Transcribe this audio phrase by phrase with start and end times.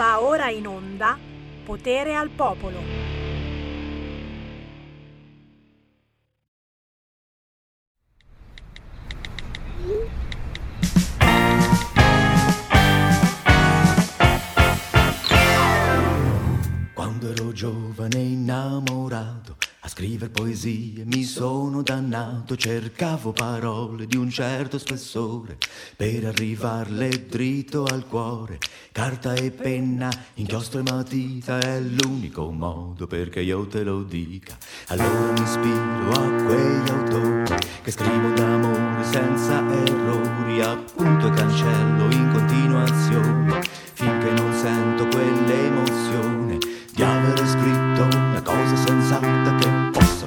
[0.00, 1.18] Va ora in onda
[1.62, 2.78] Potere al Popolo.
[16.94, 19.58] Quando ero giovane innamorato
[19.90, 25.58] scrivere poesie mi sono dannato, cercavo parole di un certo spessore
[25.96, 28.58] per arrivarle dritto al cuore.
[28.92, 34.56] Carta e penna, inchiostro e matita è l'unico modo perché io te lo dica.
[34.86, 42.30] Allora mi ispiro a quegli autori che scrivono d'amore senza errori, appunto e cancello in
[42.32, 43.60] continuazione
[43.94, 46.58] finché non sento quell'emozione
[46.92, 49.79] di avere scritto una cosa sensata che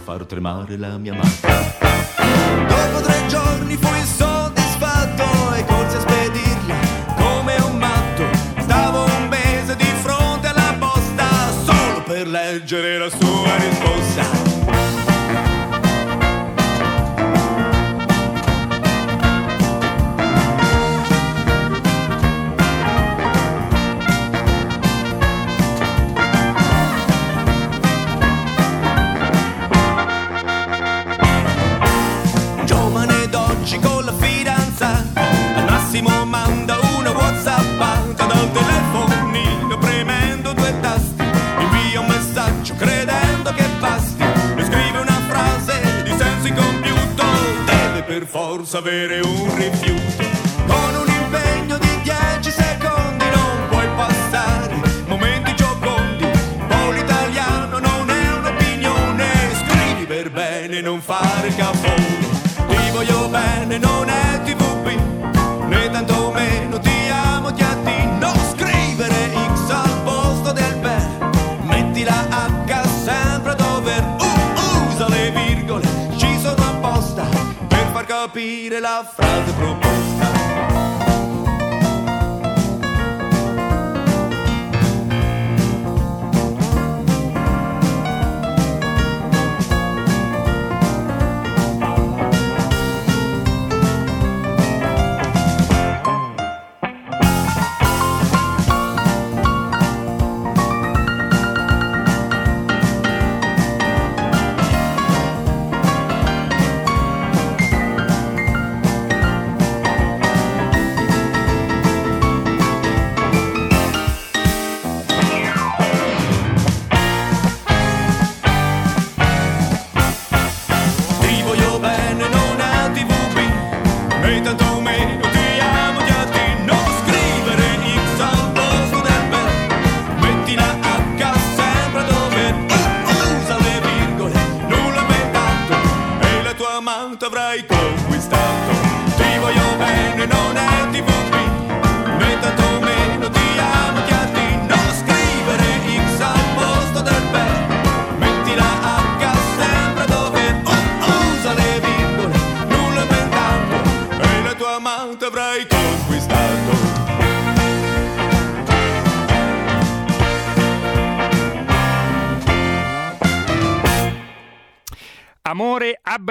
[0.03, 1.31] far tremare la mia mano.
[2.67, 6.75] Dopo tre giorni fui soddisfatto e corsi a spedirla
[7.15, 8.25] come un matto.
[8.59, 11.25] Stavo un mese di fronte alla posta
[11.63, 14.42] solo per leggere la sua risposta.
[38.93, 41.23] Telefonino premendo due tasti.
[41.59, 44.23] Invia un messaggio credendo che basti.
[44.23, 47.23] E scrive una frase di senso incompiuto.
[47.65, 50.23] Deve per forza avere un rifiuto.
[50.67, 54.75] Con un impegno di 10 secondi non puoi passare.
[55.07, 56.25] Momenti giocondi
[56.67, 59.25] poi l'italiano non è un'opinione.
[59.65, 62.41] Scrivi per bene non fare caffone.
[62.67, 64.62] Ti voglio bene non è TVP
[78.53, 80.32] capire la frase proposta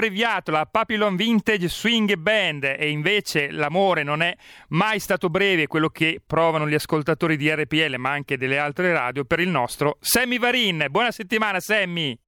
[0.02, 4.34] abbreviato, la Papillon Vintage Swing Band e invece l'amore non è
[4.70, 9.24] mai stato breve, quello che provano gli ascoltatori di RPL ma anche delle altre radio
[9.24, 10.86] per il nostro Sammy Varin.
[10.90, 12.18] Buona settimana Sammy!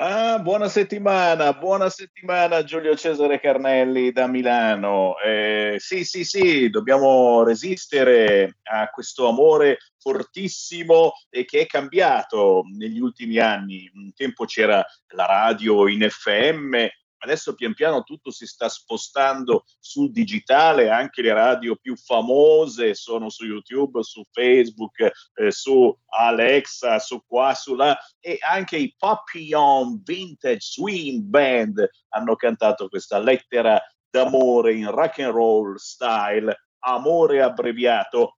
[0.00, 5.18] Ah, buona settimana, buona settimana Giulio Cesare Carnelli da Milano.
[5.18, 12.98] Eh, sì, sì, sì, dobbiamo resistere a questo amore fortissimo e che è cambiato negli
[12.98, 13.90] ultimi anni.
[13.92, 16.86] Un tempo c'era la radio in FM,
[17.18, 23.28] adesso pian piano tutto si sta spostando sul digitale, anche le radio più famose sono
[23.28, 30.00] su YouTube, su Facebook, eh, su Alexa, su qua, su là e anche i Papillon
[30.02, 33.78] Vintage Swing Band hanno cantato questa lettera
[34.08, 38.37] d'amore in rock and roll style, amore abbreviato.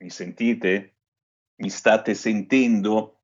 [0.00, 0.96] Mi sentite?
[1.56, 3.20] Mi state sentendo?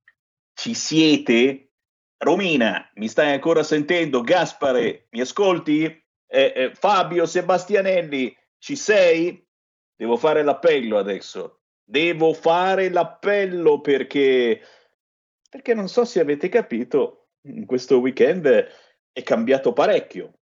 [0.53, 1.73] Ci siete?
[2.19, 4.21] Romina, mi stai ancora sentendo?
[4.21, 5.85] Gaspare, mi ascolti?
[5.85, 9.43] Eh, eh, Fabio Sebastianelli, ci sei?
[9.95, 11.61] Devo fare l'appello adesso.
[11.83, 14.61] Devo fare l'appello perché,
[15.49, 18.47] perché non so se avete capito, in questo weekend
[19.13, 20.41] è cambiato parecchio.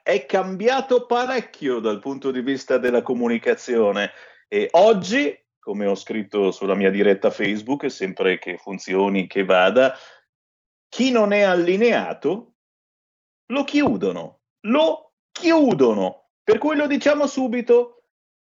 [0.00, 4.12] È cambiato parecchio dal punto di vista della comunicazione.
[4.48, 9.94] E oggi come ho scritto sulla mia diretta Facebook, sempre che funzioni, che vada,
[10.88, 12.54] chi non è allineato
[13.52, 16.30] lo chiudono, lo chiudono.
[16.42, 18.04] Per cui lo diciamo subito,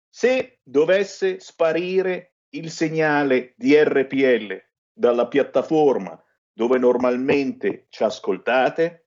[0.09, 4.61] se dovesse sparire il segnale di RPL
[4.93, 6.21] dalla piattaforma
[6.53, 9.07] dove normalmente ci ascoltate,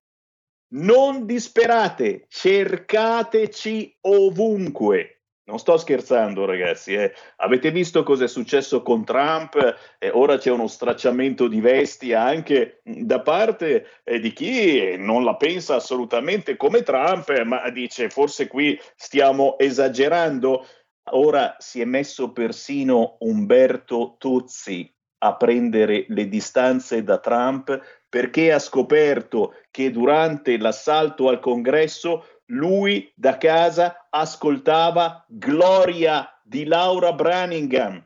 [0.74, 5.15] non disperate, cercateci ovunque.
[5.48, 6.94] Non sto scherzando, ragazzi.
[6.94, 7.12] Eh.
[7.36, 9.54] Avete visto cosa è successo con Trump?
[9.98, 15.36] Eh, ora c'è uno stracciamento di vesti anche da parte eh, di chi non la
[15.36, 20.66] pensa assolutamente come Trump, ma dice forse qui stiamo esagerando.
[21.12, 28.58] Ora si è messo persino Umberto Tozzi a prendere le distanze da Trump perché ha
[28.58, 38.04] scoperto che durante l'assalto al congresso lui da casa ascoltava Gloria di Laura Branningham.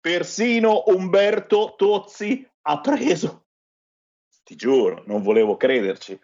[0.00, 3.46] Persino Umberto Tozzi ha preso.
[4.42, 6.18] Ti giuro, non volevo crederci.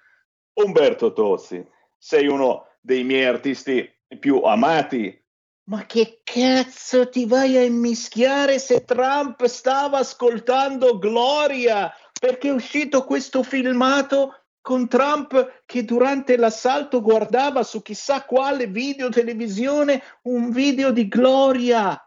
[0.55, 1.65] Umberto Tozzi,
[1.97, 5.25] sei uno dei miei artisti più amati.
[5.69, 11.93] Ma che cazzo ti vai a immischiare se Trump stava ascoltando Gloria?
[12.19, 14.38] Perché è uscito questo filmato
[14.69, 21.99] con Trump che durante l'assalto guardava su chissà quale video televisione un video di gloria.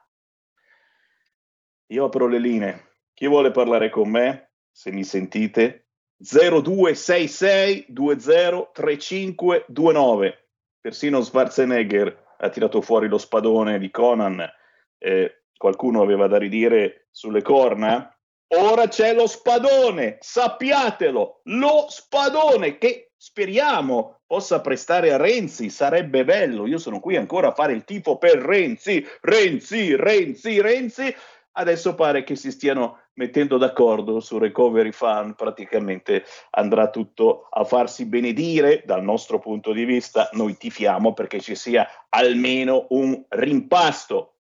[1.88, 2.90] Io apro le linee.
[3.16, 4.52] Chi vuole parlare con me?
[4.70, 5.88] Se mi sentite,
[6.18, 10.50] 0266 203529.
[10.80, 14.48] Persino Schwarzenegger ha tirato fuori lo spadone di Conan.
[15.00, 18.16] Eh, qualcuno aveva da ridire sulle corna?
[18.54, 26.68] Ora c'è lo spadone, sappiatelo, lo spadone che speriamo possa prestare a Renzi, sarebbe bello.
[26.68, 31.16] Io sono qui ancora a fare il tifo per Renzi, Renzi, Renzi, Renzi.
[31.54, 38.06] Adesso pare che si stiano mettendo d'accordo su Recovery Fund, praticamente andrà tutto a farsi
[38.06, 40.30] benedire dal nostro punto di vista.
[40.34, 44.36] Noi tifiamo perché ci sia almeno un rimpasto.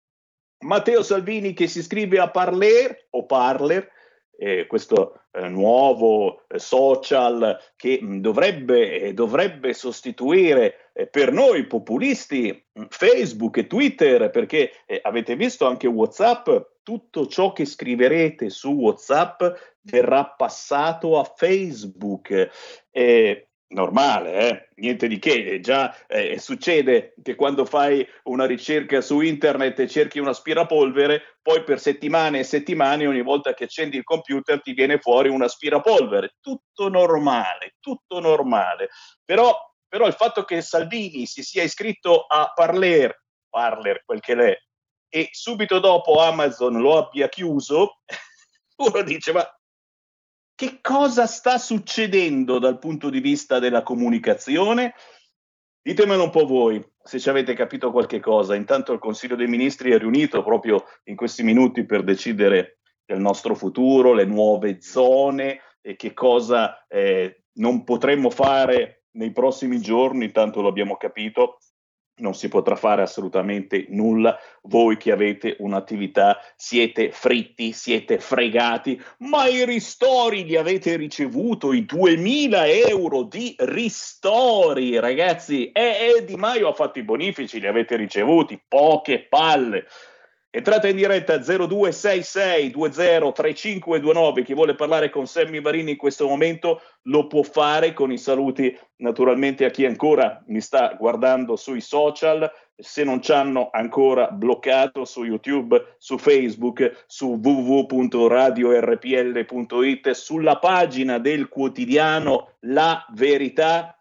[0.60, 3.96] Matteo Salvini che si iscrive a Parler o Parler
[4.40, 11.66] eh, questo eh, nuovo eh, social che mh, dovrebbe, eh, dovrebbe, sostituire eh, per noi
[11.66, 16.48] populisti mh, Facebook e Twitter, perché eh, avete visto anche WhatsApp,
[16.84, 19.42] tutto ciò che scriverete su WhatsApp
[19.82, 22.48] verrà passato a Facebook.
[22.90, 24.68] Eh, normale, eh?
[24.76, 30.18] niente di che, già eh, succede che quando fai una ricerca su internet e cerchi
[30.18, 34.98] un aspirapolvere, poi per settimane e settimane ogni volta che accendi il computer ti viene
[34.98, 38.88] fuori un aspirapolvere, tutto normale, tutto normale.
[39.24, 39.54] Però,
[39.86, 44.58] però il fatto che Salvini si sia iscritto a Parler, Parler quel che l'è,
[45.10, 48.00] e subito dopo Amazon lo abbia chiuso,
[48.76, 49.57] uno dice ma
[50.58, 54.92] che cosa sta succedendo dal punto di vista della comunicazione?
[55.80, 58.56] Ditemelo un po' voi, se ci avete capito qualche cosa.
[58.56, 63.54] Intanto il Consiglio dei Ministri è riunito proprio in questi minuti per decidere del nostro
[63.54, 70.60] futuro, le nuove zone e che cosa eh, non potremmo fare nei prossimi giorni, tanto
[70.60, 71.58] lo abbiamo capito,
[72.18, 74.38] non si potrà fare assolutamente nulla.
[74.62, 81.84] Voi che avete un'attività siete fritti, siete fregati, ma i ristori li avete ricevuto, i
[81.84, 85.70] 2000 euro di ristori, ragazzi.
[85.72, 89.86] E, e Di Maio ha fatto i bonifici, li avete ricevuti, poche palle.
[90.50, 94.42] Entrate in diretta 0266 203529.
[94.42, 98.74] Chi vuole parlare con Sammy Varini in questo momento lo può fare con i saluti
[98.96, 102.50] naturalmente a chi ancora mi sta guardando sui social.
[102.74, 111.48] Se non ci hanno ancora bloccato su YouTube, su Facebook, su www.radiorpl.it, sulla pagina del
[111.48, 113.97] quotidiano La Verità,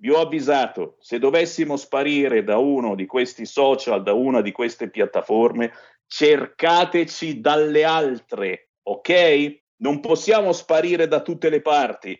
[0.00, 4.88] vi ho avvisato, se dovessimo sparire da uno di questi social, da una di queste
[4.88, 5.72] piattaforme,
[6.06, 9.58] cercateci dalle altre, ok?
[9.76, 12.18] Non possiamo sparire da tutte le parti.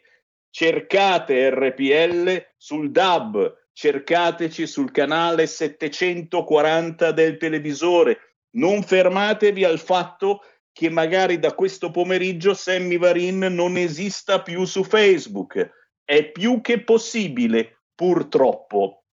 [0.50, 8.18] Cercate RPL sul DAB, cercateci sul canale 740 del televisore.
[8.56, 14.84] Non fermatevi al fatto che magari da questo pomeriggio Sammy Varin non esista più su
[14.84, 15.79] Facebook
[16.10, 19.04] è più che possibile, purtroppo.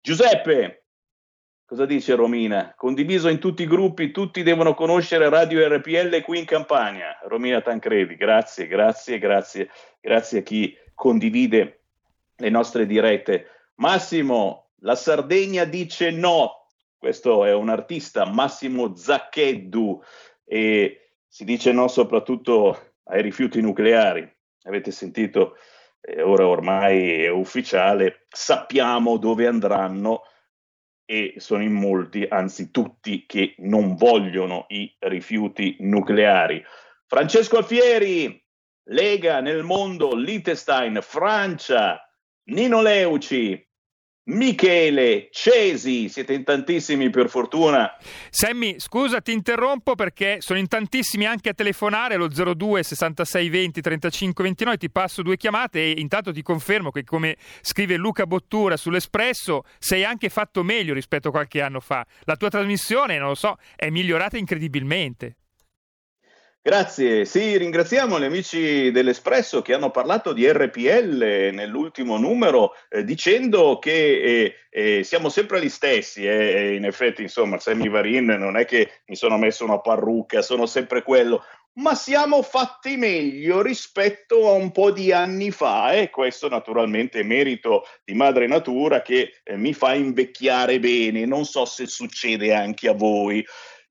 [0.00, 0.86] Giuseppe,
[1.64, 2.74] cosa dice Romina?
[2.76, 7.16] Condiviso in tutti i gruppi, tutti devono conoscere Radio RPL qui in Campania.
[7.26, 9.70] Romina Tancredi, grazie, grazie, grazie,
[10.00, 11.82] grazie a chi condivide
[12.34, 13.46] le nostre dirette.
[13.76, 16.66] Massimo, la Sardegna dice no.
[16.98, 20.02] questo è un artista, Massimo Zaccheddu,
[20.44, 24.28] e si dice no soprattutto ai rifiuti nucleari.
[24.64, 25.56] Avete sentito,
[26.22, 30.22] ora ormai è ufficiale, sappiamo dove andranno
[31.04, 36.62] e sono in molti, anzi tutti, che non vogliono i rifiuti nucleari.
[37.06, 38.42] Francesco Alfieri,
[38.84, 42.00] Lega nel mondo, Liechtenstein, Francia,
[42.44, 43.70] Nino Leuci,
[44.24, 47.96] Michele Cesi, siete in tantissimi per fortuna.
[48.30, 53.80] Sammy, scusa, ti interrompo perché sono in tantissimi anche a telefonare allo 02 66 20
[53.80, 58.76] 35 29, ti passo due chiamate e intanto ti confermo che come scrive Luca Bottura
[58.76, 62.06] sull'Espresso sei anche fatto meglio rispetto a qualche anno fa.
[62.22, 65.38] La tua trasmissione, non lo so, è migliorata incredibilmente.
[66.64, 73.80] Grazie, sì, ringraziamo gli amici dell'Espresso che hanno parlato di RPL nell'ultimo numero eh, dicendo
[73.80, 78.64] che eh, eh, siamo sempre gli stessi e in effetti insomma Sammy Varin non è
[78.64, 81.42] che mi sono messo una parrucca, sono sempre quello,
[81.74, 87.24] ma siamo fatti meglio rispetto a un po' di anni fa e questo naturalmente è
[87.24, 92.88] merito di madre natura che eh, mi fa invecchiare bene, non so se succede anche
[92.88, 93.44] a voi.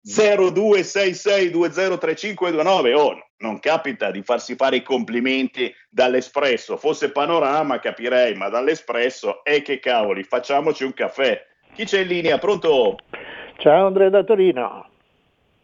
[0.05, 2.95] 0266203529.
[2.95, 6.77] Oh, non capita di farsi fare i complimenti dall'espresso.
[6.77, 11.45] Fosse panorama capirei, ma dall'espresso, e eh, che cavoli, facciamoci un caffè.
[11.73, 12.37] Chi c'è in linea?
[12.37, 12.97] Pronto?
[13.57, 14.87] Ciao Andrea da Torino.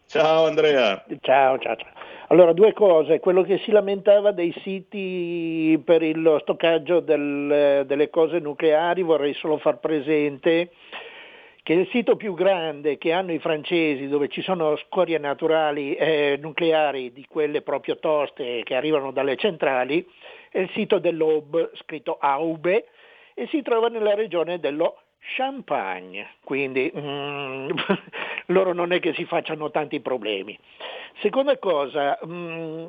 [0.06, 1.04] Ciao Andrea.
[1.20, 1.92] Ciao, ciao, ciao.
[2.28, 3.20] Allora, due cose.
[3.20, 9.58] Quello che si lamentava dei siti per lo stoccaggio del, delle cose nucleari, vorrei solo
[9.58, 10.70] far presente
[11.68, 16.38] che il sito più grande che hanno i francesi, dove ci sono scorie naturali eh,
[16.40, 20.02] nucleari di quelle proprio toste che arrivano dalle centrali,
[20.50, 22.86] è il sito dell'Aube, scritto Aube,
[23.34, 24.96] e si trova nella regione dello
[25.36, 27.68] Champagne, quindi mm,
[28.48, 30.58] loro non è che si facciano tanti problemi.
[31.20, 32.86] Seconda cosa, mm,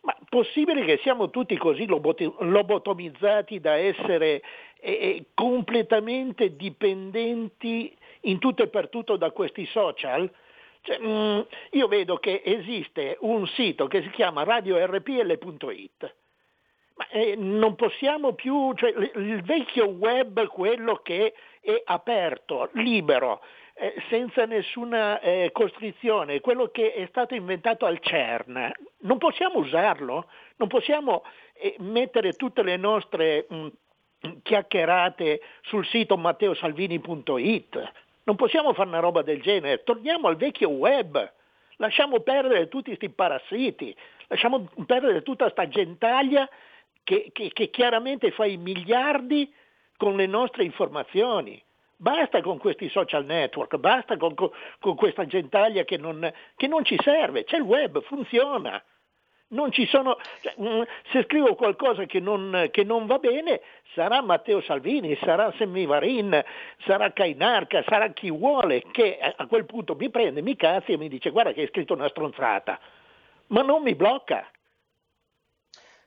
[0.00, 4.40] ma possibile che siamo tutti così lobotomizzati da essere
[4.80, 10.30] eh, completamente dipendenti in tutto e per tutto da questi social?
[10.84, 11.40] Cioè, mh, mm,
[11.70, 16.14] io vedo che esiste un sito che si chiama radiorpl.it,
[16.96, 23.40] ma eh, non possiamo più, cioè, il, vecchio web, quello che è aperto, libero,
[23.76, 30.28] eh, senza nessuna eh, costrizione, quello che è stato inventato al CERN, non possiamo usarlo,
[30.56, 37.92] non possiamo eh, mettere tutte le nostre mh, mm, chiacchierate sul sito matteosalvini.it.
[38.24, 41.32] Non possiamo fare una roba del genere, torniamo al vecchio web,
[41.76, 43.94] lasciamo perdere tutti questi parassiti,
[44.28, 46.48] lasciamo perdere tutta questa gentaglia
[47.02, 49.52] che, che, che chiaramente fa i miliardi
[49.96, 51.62] con le nostre informazioni.
[51.96, 54.50] Basta con questi social network, basta con, con,
[54.80, 58.82] con questa gentaglia che non, che non ci serve, c'è il web, funziona
[59.54, 63.60] non ci sono, cioè, mm, se scrivo qualcosa che non, che non, va bene
[63.94, 66.42] sarà Matteo Salvini, sarà Semivarin,
[66.84, 71.08] sarà Cainarca, sarà chi vuole che a quel punto mi prende, mi cazzi e mi
[71.08, 72.78] dice guarda che hai scritto una stronzata,
[73.48, 74.46] ma non mi blocca.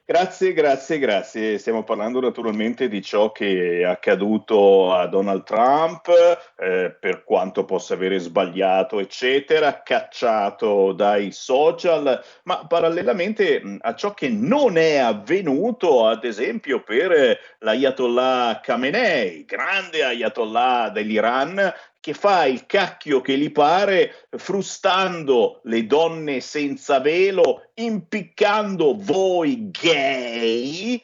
[0.10, 1.58] Grazie, grazie, grazie.
[1.58, 6.08] Stiamo parlando naturalmente di ciò che è accaduto a Donald Trump,
[6.56, 14.30] eh, per quanto possa avere sbagliato, eccetera, cacciato dai social, ma parallelamente a ciò che
[14.30, 21.74] non è avvenuto, ad esempio, per l'Ayatollah Khamenei, grande Ayatollah dell'Iran,
[22.08, 31.04] che fa il cacchio che gli pare, frustando le donne senza velo, impiccando voi gay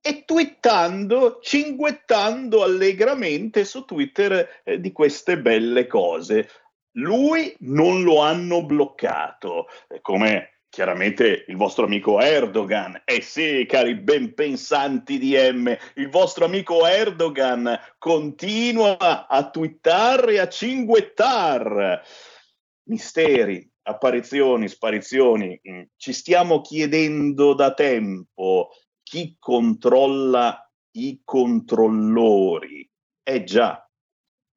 [0.00, 6.50] e twittando, cinguettando allegramente su Twitter eh, di queste belle cose.
[6.92, 9.66] Lui non lo hanno bloccato,
[10.02, 13.00] come chiaramente il vostro amico Erdogan.
[13.06, 20.38] Eh sì, cari ben pensanti di M, il vostro amico Erdogan continua a twittare e
[20.38, 22.02] a cinguettar.
[22.90, 25.58] Misteri, apparizioni, sparizioni.
[25.66, 28.68] Mm, ci stiamo chiedendo da tempo
[29.02, 32.86] chi controlla i controllori.
[33.22, 33.85] Eh già,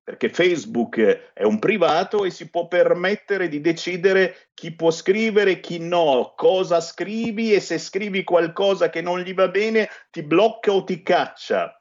[0.09, 5.77] perché Facebook è un privato e si può permettere di decidere chi può scrivere, chi
[5.77, 10.83] no, cosa scrivi e se scrivi qualcosa che non gli va bene ti blocca o
[10.83, 11.79] ti caccia.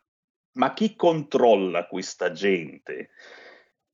[0.58, 3.12] Ma chi controlla questa gente?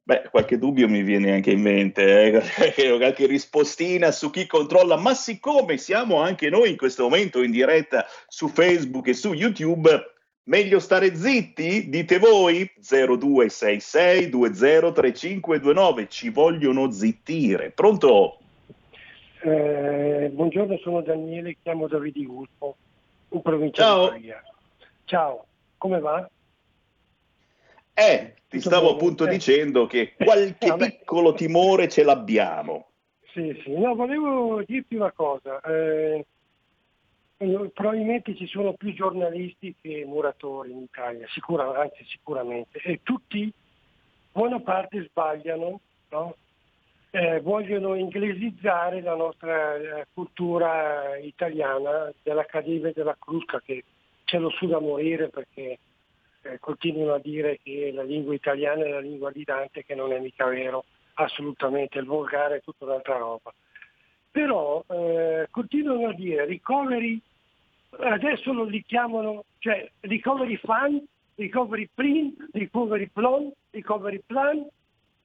[0.02, 2.42] Beh, qualche dubbio mi viene anche in mente,
[2.74, 2.96] eh?
[2.98, 8.04] qualche rispostina su chi controlla, ma siccome siamo anche noi in questo momento in diretta
[8.26, 10.13] su Facebook e su YouTube,
[10.46, 11.88] Meglio stare zitti?
[11.88, 12.70] Dite voi?
[12.78, 16.08] 0266 203529.
[16.08, 17.70] Ci vogliono zittire.
[17.70, 18.38] Pronto?
[19.42, 22.76] Eh, buongiorno, sono Daniele, chiamo da Vidigulpo,
[23.30, 24.04] in provincia Ciao.
[24.04, 24.42] di Pavia.
[25.04, 25.46] Ciao,
[25.78, 26.28] come va?
[27.94, 28.96] Eh, ti Tutto stavo bene?
[28.96, 29.30] appunto Eh.
[29.30, 30.86] dicendo che qualche Vabbè.
[30.98, 32.88] piccolo timore ce l'abbiamo.
[33.32, 35.60] Sì, sì, no, volevo dirti una cosa.
[35.60, 35.72] eh,
[36.18, 36.26] eh,
[37.72, 43.52] probabilmente ci sono più giornalisti che muratori in Italia, sicura- anzi sicuramente, e tutti,
[44.32, 46.36] buona parte sbagliano, no?
[47.10, 53.84] Eh, vogliono inglesizzare la nostra eh, cultura italiana dell'Accademia della Crusca che
[54.24, 55.78] ce lo suda morire perché
[56.42, 60.12] eh, continuano a dire che la lingua italiana è la lingua di Dante, che non
[60.12, 60.84] è mica vero,
[61.14, 63.52] assolutamente, il volgare è tutta un'altra roba.
[64.30, 67.20] Però eh, continuano a dire recovery,
[68.00, 71.02] adesso lo li chiamano, cioè recovery fund,
[71.36, 74.66] recovery print, recovery plan, recovery plan,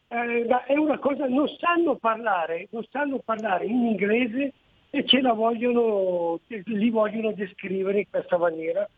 [0.07, 4.53] eh, è una cosa, non sanno parlare, non sanno parlare in inglese
[4.89, 8.89] e ce la vogliono, li vogliono descrivere in questa maniera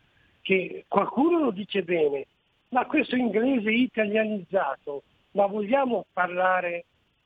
[0.41, 2.27] che qualcuno lo dice bene,
[2.69, 6.85] ma questo inglese italianizzato, ma vogliamo parlare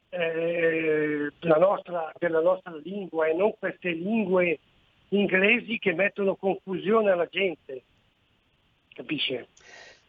[0.10, 4.60] eh, della, nostra, della nostra lingua e non queste lingue
[5.20, 7.84] inglesi che mettono confusione alla gente.
[8.94, 9.48] Capisce?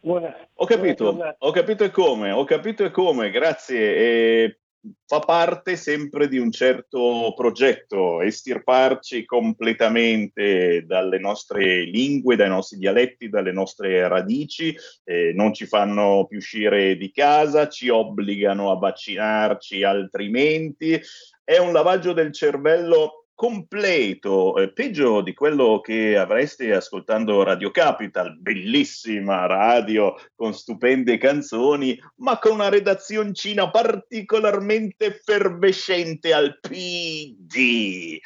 [0.01, 3.97] Buona, Ho capito, ho capito e come, ho capito e come, grazie.
[3.97, 4.59] E
[5.05, 13.29] fa parte sempre di un certo progetto, estirparci completamente dalle nostre lingue, dai nostri dialetti,
[13.29, 19.83] dalle nostre radici, eh, non ci fanno più uscire di casa, ci obbligano a vaccinarci
[19.83, 21.01] altrimenti.
[21.43, 28.38] È un lavaggio del cervello completo, eh, peggio di quello che avreste ascoltando Radio Capital,
[28.40, 38.18] bellissima radio con stupende canzoni, ma con una redazioncina particolarmente effervescente al PD.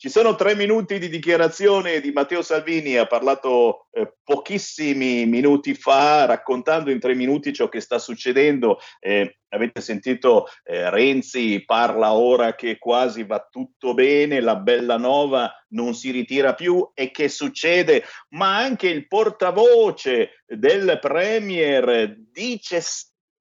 [0.00, 6.24] Ci sono tre minuti di dichiarazione di Matteo Salvini, ha parlato eh, pochissimi minuti fa,
[6.24, 8.78] raccontando in tre minuti ciò che sta succedendo.
[9.00, 15.52] Eh, avete sentito eh, Renzi parla ora che quasi va tutto bene, la bella nova
[15.70, 18.04] non si ritira più e che succede?
[18.36, 22.80] Ma anche il portavoce del Premier dice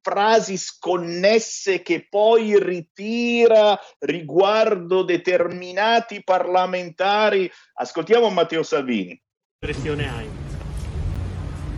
[0.08, 7.52] frasi sconnesse che poi ritira riguardo determinati parlamentari.
[7.74, 9.22] Ascoltiamo Matteo Salvini.
[9.60, 10.30] impressione hai?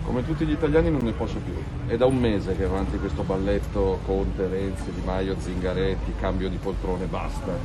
[0.04, 1.56] Come tutti gli italiani non ne posso più.
[1.88, 6.50] È da un mese che è avanti questo balletto Conte, Renzi, Di Maio, Zingaretti, cambio
[6.50, 7.58] di poltrone, basta.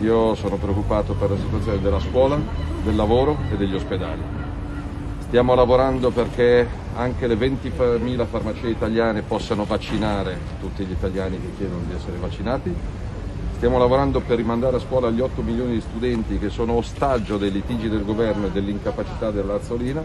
[0.00, 2.40] Io sono preoccupato per la situazione della scuola,
[2.82, 4.43] del lavoro e degli ospedali.
[5.34, 11.82] Stiamo lavorando perché anche le 20.000 farmacie italiane possano vaccinare tutti gli italiani che chiedono
[11.88, 12.72] di essere vaccinati.
[13.56, 17.50] Stiamo lavorando per rimandare a scuola gli 8 milioni di studenti che sono ostaggio dei
[17.50, 20.04] litigi del governo e dell'incapacità dell'Azzolina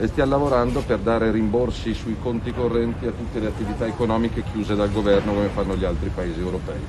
[0.00, 4.74] e stiamo lavorando per dare rimborsi sui conti correnti a tutte le attività economiche chiuse
[4.74, 6.80] dal governo come fanno gli altri paesi europei.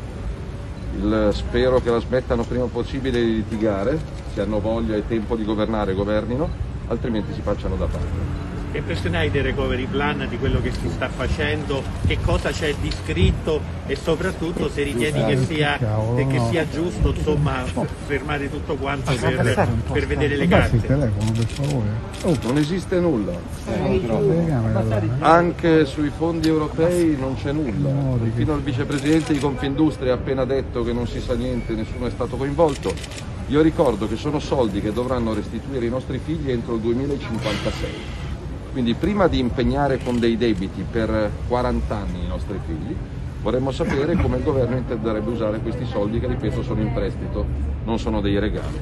[1.02, 4.00] Il- spero che la smettano prima possibile di litigare,
[4.34, 8.52] se hanno voglia e tempo di governare governino, altrimenti si facciano da parte.
[8.72, 12.74] Che impressione hai del recovery plan, di quello che si sta facendo, che cosa c'è
[12.82, 17.64] di scritto e soprattutto se ritieni che sia, che sia giusto insomma,
[18.06, 20.88] fermare tutto quanto per, per vedere le carte.
[21.46, 22.12] favore.
[22.42, 23.34] Non esiste nulla.
[25.20, 28.18] Anche sui fondi europei non c'è nulla.
[28.34, 32.10] Fino al vicepresidente di Confindustria ha appena detto che non si sa niente, nessuno è
[32.10, 33.33] stato coinvolto.
[33.54, 37.90] Io ricordo che sono soldi che dovranno restituire i nostri figli entro il 2056.
[38.72, 42.96] Quindi prima di impegnare con dei debiti per 40 anni i nostri figli,
[43.44, 47.46] vorremmo sapere come il governo intenderebbe usare questi soldi che, ripeto, sono in prestito,
[47.86, 48.80] non sono dei regali.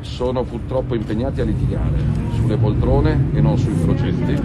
[0.00, 1.96] Sono purtroppo impegnati a litigare
[2.34, 4.36] sulle poltrone e non sui progetti.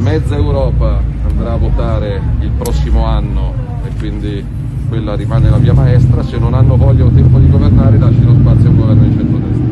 [0.00, 3.54] Mezza Europa andrà a votare il prossimo anno
[3.86, 4.44] e quindi
[4.88, 6.22] quella rimane la via maestra.
[6.22, 9.66] Se non hanno voglia o tempo di governare, lasciano spazio a un governo di centrodestra.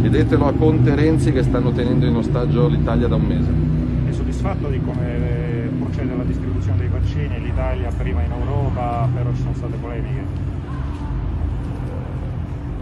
[0.00, 3.50] Chiedetelo a Conte e Renzi che stanno tenendo in ostaggio l'Italia da un mese.
[4.08, 7.40] È soddisfatto di come eh, procede la distribuzione dei vaccini?
[7.40, 10.24] L'Italia prima in Europa, però ci sono state polemiche.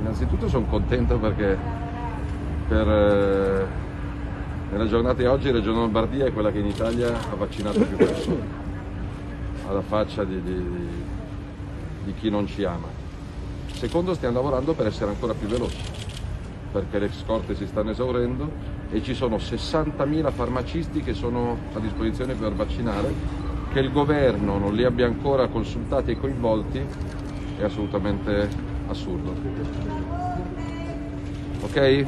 [0.00, 1.56] Innanzitutto sono contento perché
[2.68, 3.66] per, eh,
[4.70, 8.62] nella giornata di oggi Regione Lombardia è quella che in Italia ha vaccinato più persone,
[9.68, 11.02] alla faccia di, di-
[12.04, 12.88] di chi non ci ama.
[13.72, 15.92] Secondo, stiamo lavorando per essere ancora più veloci.
[16.70, 18.50] perché le scorte si stanno esaurendo
[18.90, 23.12] e ci sono 60.000 farmacisti che sono a disposizione per vaccinare,
[23.72, 26.84] che il governo non li abbia ancora consultati e coinvolti
[27.58, 28.48] è assolutamente
[28.88, 29.34] assurdo.
[31.60, 32.06] Ok?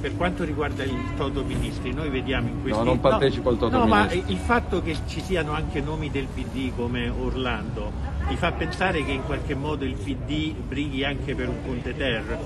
[0.00, 2.78] Per, quanto riguarda il Toto Ministri, noi vediamo in questi...
[2.78, 4.32] No, non partecipo al Toto No, ma Ministri.
[4.32, 9.12] il fatto che ci siano anche nomi del PD come Orlando mi fa pensare che
[9.12, 12.38] in qualche modo il PD brighi anche per un Conte Ter.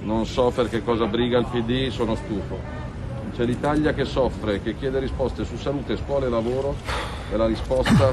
[0.00, 2.58] Non so per che cosa briga il PD, sono stufo.
[3.34, 6.74] C'è l'Italia che soffre, che chiede risposte su salute, scuola e lavoro
[7.30, 8.12] e la risposta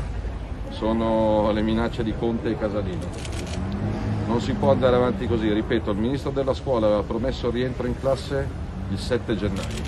[0.70, 3.08] sono le minacce di Conte e Casalino.
[4.28, 8.00] Non si può andare avanti così, ripeto, il ministro della scuola aveva promesso rientro in
[8.00, 9.84] classe il 7 gennaio.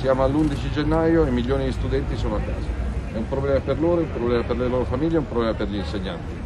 [0.00, 2.76] Siamo all'11 gennaio e milioni di studenti sono a casa.
[3.12, 5.54] È un problema per loro, è un problema per le loro famiglie, è un problema
[5.54, 6.36] per gli insegnanti.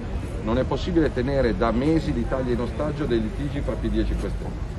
[0.45, 4.29] Non è possibile tenere da mesi l'Italia in ostaggio dei litigi fra PD e 5
[4.29, 4.71] Stelle.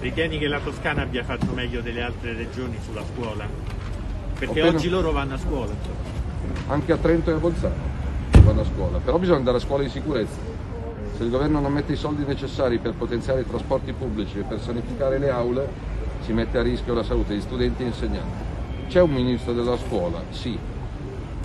[0.00, 3.46] Ritieni che la Toscana abbia fatto meglio delle altre regioni sulla scuola?
[4.38, 5.72] Perché Appena- oggi loro vanno a scuola.
[6.66, 7.90] Anche a Trento e a Bolzano
[8.44, 10.38] vanno a scuola, però bisogna andare a scuola in sicurezza.
[11.16, 14.60] Se il governo non mette i soldi necessari per potenziare i trasporti pubblici e per
[14.60, 15.68] sanificare le aule,
[16.22, 18.44] si mette a rischio la salute di studenti e insegnanti.
[18.88, 20.22] C'è un ministro della scuola?
[20.30, 20.58] Sì.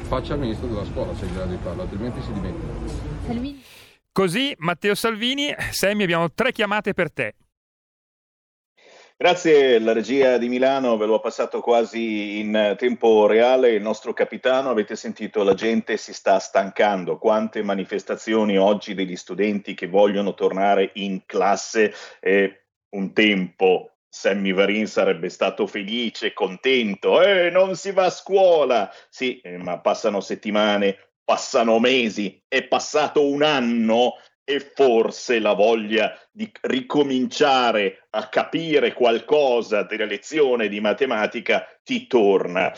[0.04, 3.62] Faccia il ministro della scuola se è in grado di farlo, altrimenti si dimentica.
[4.12, 7.36] Così, Matteo Salvini, Sammy, abbiamo tre chiamate per te.
[9.20, 13.72] Grazie, la regia di Milano ve l'ho passato quasi in tempo reale.
[13.72, 17.18] Il nostro capitano, avete sentito, la gente si sta stancando.
[17.18, 21.94] Quante manifestazioni oggi degli studenti che vogliono tornare in classe.
[22.20, 27.22] Eh, un tempo Sammy Varin sarebbe stato felice, contento.
[27.22, 28.92] Eh, non si va a scuola.
[29.10, 36.18] Sì, eh, ma passano settimane, passano mesi, è passato un anno e forse la voglia
[36.32, 42.74] di ricominciare a capire qualcosa della lezione di matematica ti torna.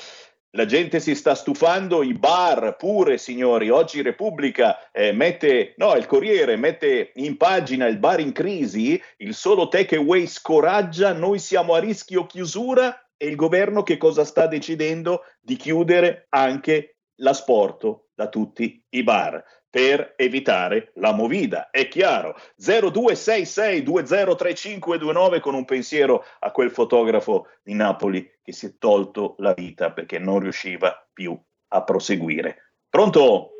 [0.53, 3.69] La gente si sta stufando, i bar pure, signori.
[3.69, 9.35] Oggi Repubblica eh, mette, no, il Corriere mette in pagina il bar in crisi, il
[9.35, 15.21] solo takeaway scoraggia, noi siamo a rischio chiusura e il governo che cosa sta decidendo?
[15.39, 21.69] Di chiudere anche l'asporto da tutti i bar per evitare la movida.
[21.69, 22.35] È chiaro.
[22.59, 29.91] 0266203529 con un pensiero a quel fotografo di Napoli che si è tolto la vita
[29.91, 32.71] perché non riusciva più a proseguire.
[32.89, 33.51] Pronto?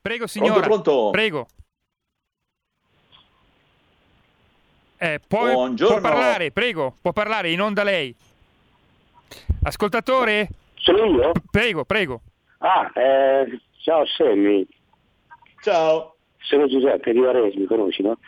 [0.00, 0.60] Prego, signora.
[0.60, 1.10] Pronto, pronto?
[1.10, 1.46] Prego.
[4.98, 6.00] Eh, può, Buongiorno.
[6.00, 8.14] può parlare, prego, può parlare, in onda lei.
[9.64, 10.48] Ascoltatore?
[10.76, 11.32] Sono io?
[11.50, 12.22] Prego, prego.
[12.66, 14.66] Ah, eh, ciao Sammy.
[15.60, 16.16] Ciao.
[16.38, 18.18] Sono Giuseppe di Varese, mi conosci, no?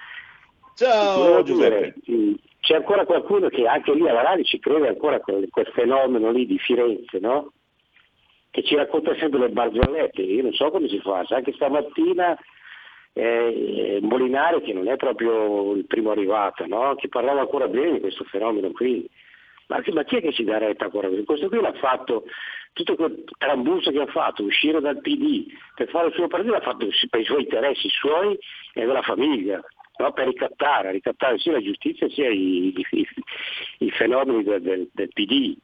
[0.75, 1.95] Ciao Volevo Giuseppe.
[2.05, 5.67] dire, c'è ancora qualcuno che anche lì alla radio ci crede ancora a quel, quel
[5.69, 7.53] fenomeno lì di Firenze, no?
[8.51, 12.39] Che ci racconta sempre le barzellette, io non so come si fa, sa che stamattina
[13.15, 16.95] eh, Molinari, che non è proprio il primo arrivato, no?
[16.95, 19.09] Che parlava ancora bene di questo fenomeno qui.
[19.69, 21.09] Ma, ma chi è che ci dà retta ancora?
[21.25, 22.25] Questo qui l'ha fatto,
[22.77, 26.61] tutto quel trambusto che ha fatto, uscire dal PD per fare il suo partito, l'ha
[26.61, 28.39] fatto per i suoi interessi suoi
[28.75, 29.65] e della famiglia,
[29.97, 30.13] no?
[30.13, 33.07] per ricattare, ricattare sia la giustizia sia i, i-
[33.79, 35.57] i fenomeni del, del- del PD,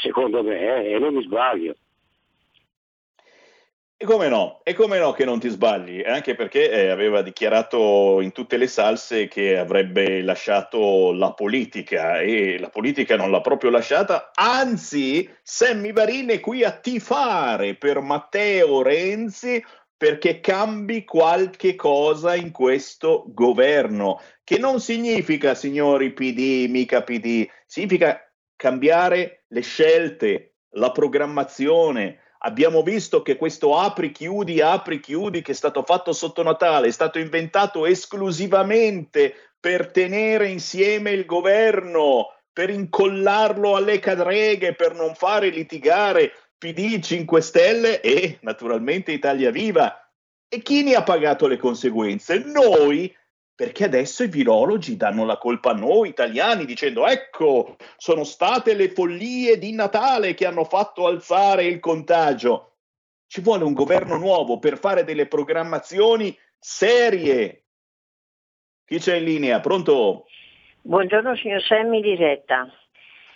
[0.00, 1.74] secondo me, eh, e non mi sbaglio.
[4.02, 4.62] E come no?
[4.64, 6.02] E come no che non ti sbagli?
[6.04, 12.58] Anche perché eh, aveva dichiarato in tutte le salse che avrebbe lasciato la politica e
[12.58, 18.82] la politica non l'ha proprio lasciata, anzi Sammy Varin è qui a tifare per Matteo
[18.82, 19.64] Renzi
[19.96, 28.20] perché cambi qualche cosa in questo governo, che non significa, signori PD, mica PD, significa
[28.56, 35.54] cambiare le scelte, la programmazione, Abbiamo visto che questo apri chiudi, apri chiudi che è
[35.54, 43.76] stato fatto sotto Natale è stato inventato esclusivamente per tenere insieme il governo, per incollarlo
[43.76, 49.96] alle cadreghe, per non fare litigare PD 5 Stelle e naturalmente Italia Viva.
[50.48, 52.38] E chi ne ha pagato le conseguenze?
[52.38, 53.14] Noi,
[53.62, 58.88] perché adesso i virologi danno la colpa a noi italiani dicendo ecco, sono state le
[58.88, 62.72] follie di Natale che hanno fatto alzare il contagio.
[63.24, 67.66] Ci vuole un governo nuovo per fare delle programmazioni serie.
[68.84, 69.60] Chi c'è in linea?
[69.60, 70.26] Pronto?
[70.80, 72.66] Buongiorno signor Semmi di Retta.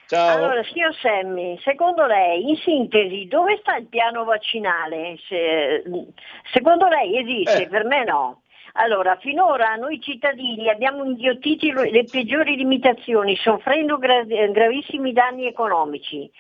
[0.09, 0.39] Ciao.
[0.39, 5.19] Allora, signor Semmi, secondo lei, in sintesi, dove sta il piano vaccinale?
[5.29, 5.85] Se-
[6.53, 7.63] secondo lei esiste?
[7.63, 7.69] Eh.
[7.69, 8.43] Per me no.
[8.79, 16.31] Allora, finora noi cittadini abbiamo inghiottito le peggiori limitazioni, soffrendo gra- gravissimi danni economici.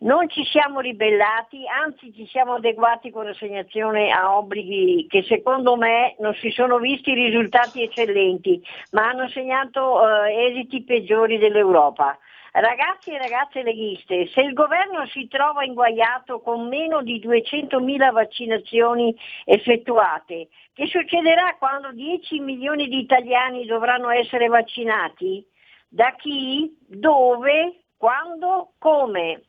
[0.00, 6.16] Non ci siamo ribellati, anzi ci siamo adeguati con assegnazione a obblighi che secondo me
[6.18, 12.18] non si sono visti risultati eccellenti, ma hanno segnato eh, esiti peggiori dell'Europa.
[12.58, 19.14] Ragazzi e ragazze leghiste, se il governo si trova inguaiato con meno di 200.000 vaccinazioni
[19.44, 25.46] effettuate, che succederà quando 10 milioni di italiani dovranno essere vaccinati?
[25.86, 26.74] Da chi?
[26.80, 27.82] Dove?
[27.98, 28.72] Quando?
[28.78, 29.42] Come?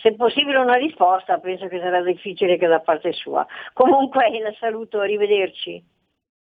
[0.00, 3.46] Se possibile una risposta, penso che sarà difficile che da parte sua.
[3.74, 5.84] Comunque la saluto, arrivederci.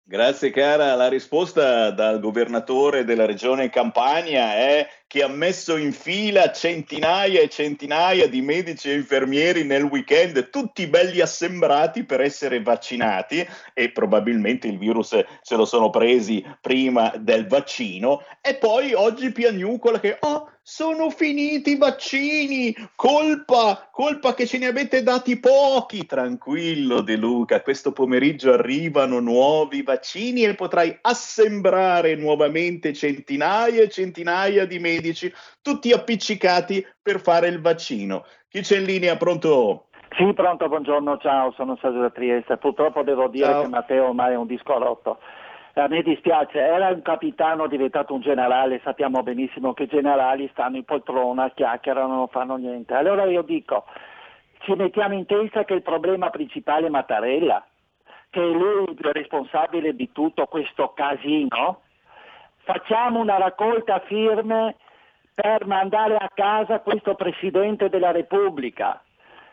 [0.04, 6.52] Grazie cara, la risposta dal governatore della regione Campania è che ha messo in fila
[6.52, 13.43] centinaia e centinaia di medici e infermieri nel weekend, tutti belli assembrati per essere vaccinati
[13.74, 20.00] e probabilmente il virus se lo sono presi prima del vaccino e poi oggi piagnucola
[20.00, 26.06] che oh, sono finiti i vaccini, colpa, colpa che ce ne avete dati pochi.
[26.06, 34.65] Tranquillo De Luca, questo pomeriggio arrivano nuovi vaccini e potrai assembrare nuovamente centinaia e centinaia
[34.65, 34.98] di medici,
[35.62, 38.25] tutti appiccicati per fare il vaccino.
[38.49, 39.17] Chi c'è in linea?
[39.17, 39.89] Pronto?
[40.17, 42.57] Sì, pronto, buongiorno, ciao, sono Sergio da Trieste.
[42.57, 43.62] Purtroppo devo dire Ciao.
[43.62, 45.19] che Matteo ormai è un disco rotto.
[45.75, 50.77] A me dispiace, era un capitano diventato un generale, sappiamo benissimo che i generali stanno
[50.77, 52.95] in poltrona, chiacchierano, non fanno niente.
[52.95, 53.85] Allora io dico,
[54.62, 57.65] ci mettiamo in testa che il problema principale è Mattarella,
[58.29, 61.81] che è lui il responsabile di tutto questo casino.
[62.63, 64.75] Facciamo una raccolta firme
[65.41, 69.02] per mandare a casa questo Presidente della Repubblica.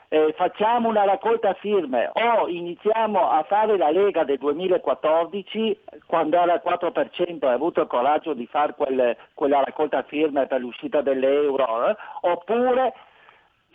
[0.09, 6.55] Eh, facciamo una raccolta firme o iniziamo a fare la Lega del 2014 quando era
[6.55, 11.03] al 4% e ha avuto il coraggio di fare quel- quella raccolta firme per l'uscita
[11.03, 12.92] dell'euro eh, oppure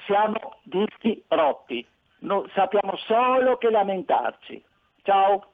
[0.06, 1.86] siamo dischi rotti,
[2.19, 4.63] No- sappiamo solo che lamentarci.
[5.04, 5.51] Ciao.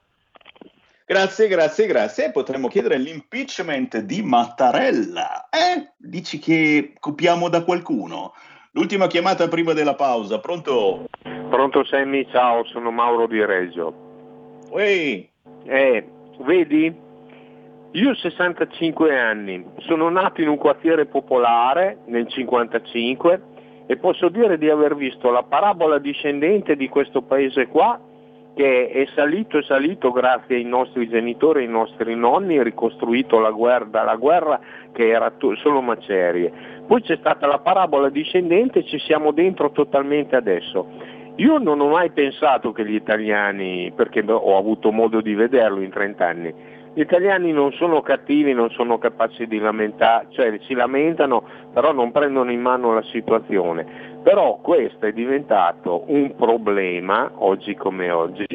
[1.10, 2.32] Grazie, grazie, grazie.
[2.32, 5.48] Potremmo chiedere l'impeachment di Mattarella.
[5.50, 5.93] Eh?
[5.96, 8.34] Dici che copiamo da qualcuno?
[8.72, 10.41] L'ultima chiamata prima della pausa.
[10.41, 11.06] Pronto?
[11.50, 14.65] Pronto Sammy, ciao, sono Mauro di Reggio.
[14.76, 15.30] Ehi,
[15.63, 16.06] Eh,
[16.39, 16.93] vedi?
[17.91, 23.41] Io ho 65 anni, sono nato in un quartiere popolare nel 55
[23.88, 27.98] e posso dire di aver visto la parabola discendente di questo paese qua
[28.58, 33.86] che è salito e salito grazie ai nostri genitori ai nostri nonni, ricostruito la guerra,
[33.86, 34.60] dalla guerra
[34.91, 36.52] che era solo macerie.
[36.88, 40.88] Poi c'è stata la parabola discendente e ci siamo dentro totalmente adesso.
[41.36, 45.91] Io non ho mai pensato che gli italiani, perché ho avuto modo di vederlo in
[45.91, 46.54] 30 anni,
[46.98, 52.12] gli italiani non sono cattivi, non sono capaci di lamentare, cioè si lamentano, però non
[52.12, 53.86] prendono in mano la situazione.
[54.24, 58.48] Però questo è diventato un problema, oggi come oggi,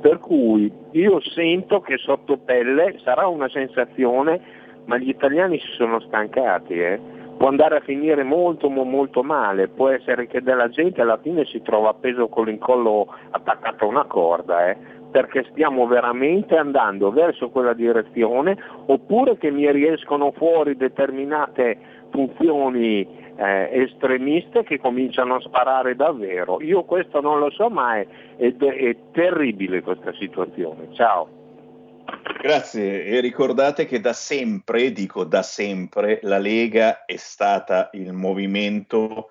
[0.00, 4.40] per cui io sento che sotto pelle sarà una sensazione,
[4.84, 7.00] ma gli italiani si sono stancati, eh.
[7.38, 11.44] può andare a finire molto mo- molto male, può essere che della gente alla fine
[11.44, 17.50] si trova appeso con l'incollo attaccato a una corda, eh, perché stiamo veramente andando verso
[17.50, 21.78] quella direzione, oppure che mi riescono fuori determinate
[22.10, 26.60] funzioni eh, estremiste che cominciano a sparare davvero.
[26.60, 30.88] Io questo non lo so, ma è, è- è terribile questa situazione.
[30.92, 31.28] Ciao.
[32.40, 33.04] grazie.
[33.04, 39.30] E ricordate che da sempre, dico da sempre, la Lega è stata il movimento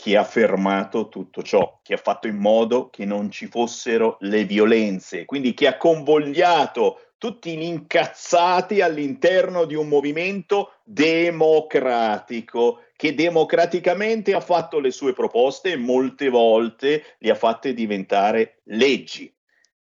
[0.00, 4.44] che ha fermato tutto ciò, che ha fatto in modo che non ci fossero le
[4.44, 14.34] violenze, quindi che ha convogliato tutti gli incazzati all'interno di un movimento democratico che democraticamente
[14.34, 19.34] ha fatto le sue proposte e molte volte le ha fatte diventare leggi.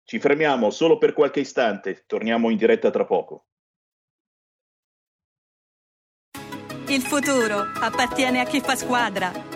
[0.03, 3.49] Ci fermiamo solo per qualche istante, torniamo in diretta tra poco.
[6.89, 9.56] Il futuro appartiene a chi fa squadra.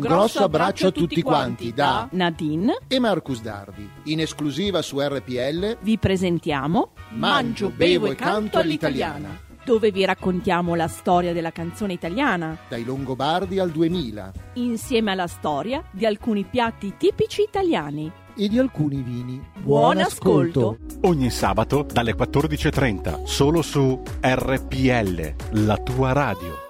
[0.00, 3.88] Grosso abbraccio a tutti quanti da Nadine e Marcus Dardi.
[4.04, 9.38] In esclusiva su RPL vi presentiamo Mangio, bevo e canto all'italiana.
[9.64, 15.82] dove vi raccontiamo la storia della canzone italiana, Dai Longobardi al 2000 insieme alla storia
[15.90, 18.10] di alcuni piatti tipici italiani.
[18.36, 19.42] e di alcuni vini.
[19.58, 20.78] Buon ascolto.
[21.02, 25.34] Ogni sabato dalle 14.30, solo su RPL,
[25.66, 26.69] la tua radio.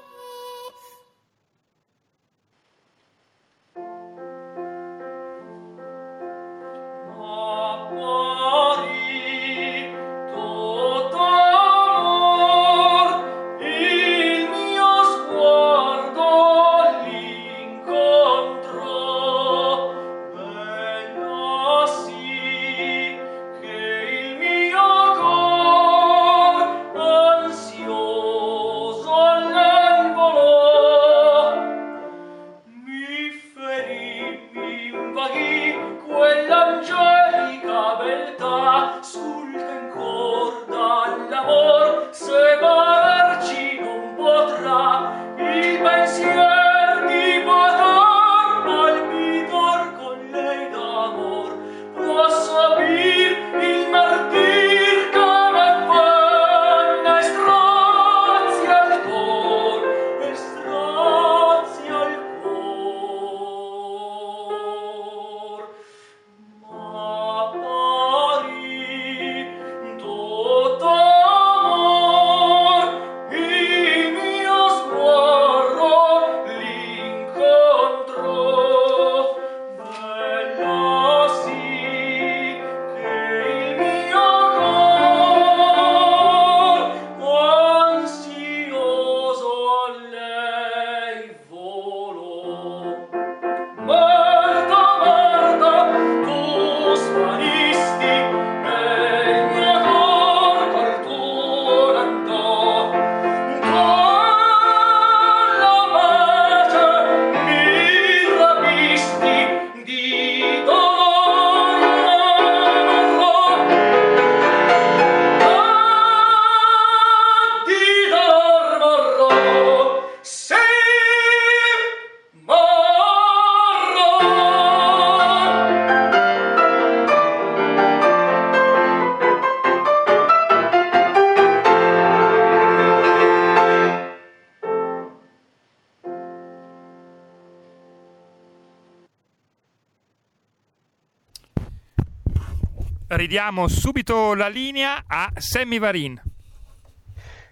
[143.21, 146.19] Ridiamo subito la linea a Sammy Varin.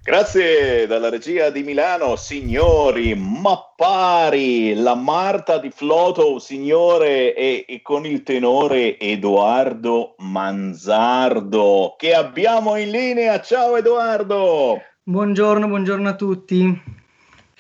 [0.03, 7.83] Grazie dalla regia di Milano, signori, ma pari la Marta di Floto, signore, e, e
[7.83, 13.39] con il tenore Edoardo Manzardo, che abbiamo in linea.
[13.43, 14.81] Ciao Edoardo!
[15.03, 16.98] Buongiorno, buongiorno a tutti.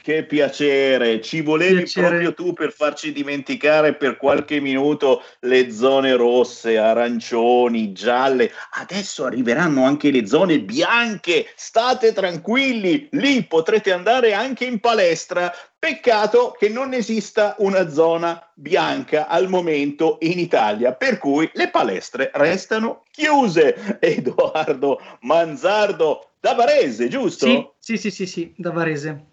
[0.08, 2.06] Che piacere, ci volevi Piacere.
[2.08, 8.50] proprio tu per farci dimenticare per qualche minuto le zone rosse, arancioni, gialle.
[8.80, 11.52] Adesso arriveranno anche le zone bianche.
[11.54, 15.54] State tranquilli, lì potrete andare anche in palestra.
[15.78, 22.30] Peccato che non esista una zona bianca al momento in Italia, per cui le palestre
[22.32, 23.98] restano chiuse.
[24.00, 27.74] Edoardo Manzardo da Varese, giusto?
[27.78, 29.27] Sì, sì, sì, sì, sì, da Varese.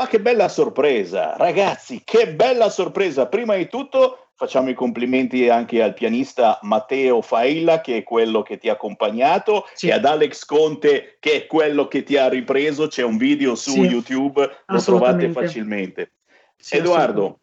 [0.00, 3.26] Ma che bella sorpresa, ragazzi, che bella sorpresa.
[3.26, 8.56] Prima di tutto facciamo i complimenti anche al pianista Matteo Failla, che è quello che
[8.56, 12.86] ti ha accompagnato, e ad Alex Conte, che è quello che ti ha ripreso.
[12.86, 16.12] C'è un video su Sì, YouTube, lo trovate facilmente.
[16.56, 17.38] Sì, Edoardo,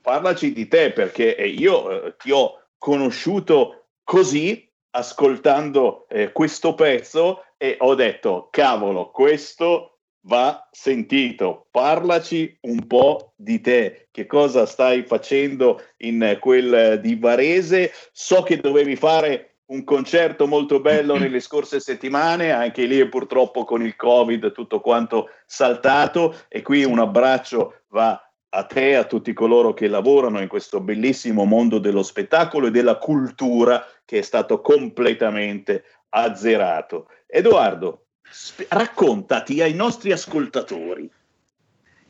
[0.00, 7.42] parlaci di te, perché eh, io eh, ti ho conosciuto così, ascoltando eh, questo pezzo,
[7.56, 9.95] e ho detto, cavolo, questo
[10.26, 11.66] va sentito.
[11.70, 17.92] Parlaci un po' di te, che cosa stai facendo in quel di Varese.
[18.12, 23.82] So che dovevi fare un concerto molto bello nelle scorse settimane, anche lì purtroppo con
[23.82, 29.74] il Covid tutto quanto saltato e qui un abbraccio va a te, a tutti coloro
[29.74, 35.84] che lavorano in questo bellissimo mondo dello spettacolo e della cultura che è stato completamente
[36.10, 37.08] azzerato.
[37.26, 41.10] Edoardo, sp- raccontati ai nostri ascoltatori.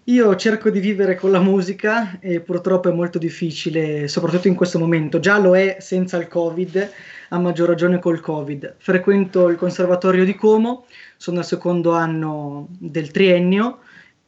[0.09, 4.79] Io cerco di vivere con la musica e purtroppo è molto difficile, soprattutto in questo
[4.79, 5.19] momento.
[5.19, 6.91] Già lo è senza il Covid,
[7.31, 8.77] a maggior ragione col Covid.
[8.79, 10.87] Frequento il Conservatorio di Como,
[11.17, 13.81] sono al secondo anno del triennio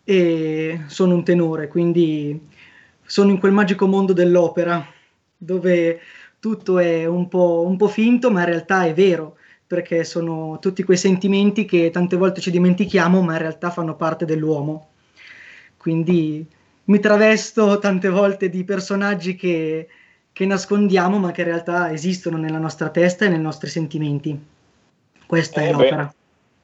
[0.03, 2.41] e sono un tenore, quindi
[3.05, 4.85] sono in quel magico mondo dell'opera
[5.37, 6.01] dove
[6.41, 9.38] tutto è un po', un po' finto, ma in realtà è vero,
[9.69, 14.25] perché sono tutti quei sentimenti che tante volte ci dimentichiamo, ma in realtà fanno parte
[14.25, 14.89] dell'uomo
[15.79, 16.47] quindi
[16.85, 19.89] mi travesto tante volte di personaggi che,
[20.33, 24.39] che nascondiamo ma che in realtà esistono nella nostra testa e nei nostri sentimenti.
[25.25, 26.13] Questa Eh è l'opera.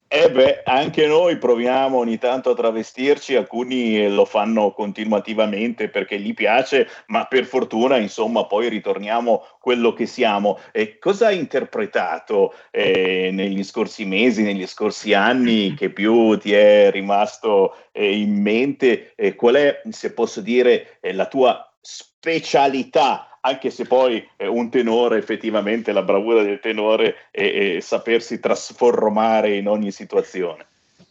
[0.06, 6.34] Eh beh, anche noi proviamo ogni tanto a travestirci, alcuni lo fanno continuativamente perché gli
[6.34, 10.60] piace, ma per fortuna, insomma, poi ritorniamo quello che siamo.
[10.70, 16.92] E cosa hai interpretato eh, negli scorsi mesi, negli scorsi anni che più ti è
[16.92, 19.14] rimasto eh, in mente?
[19.16, 23.33] E qual è, se posso dire, eh, la tua specialità?
[23.46, 29.54] Anche se poi eh, un tenore, effettivamente, la bravura del tenore è, è sapersi trasformare
[29.56, 30.66] in ogni situazione.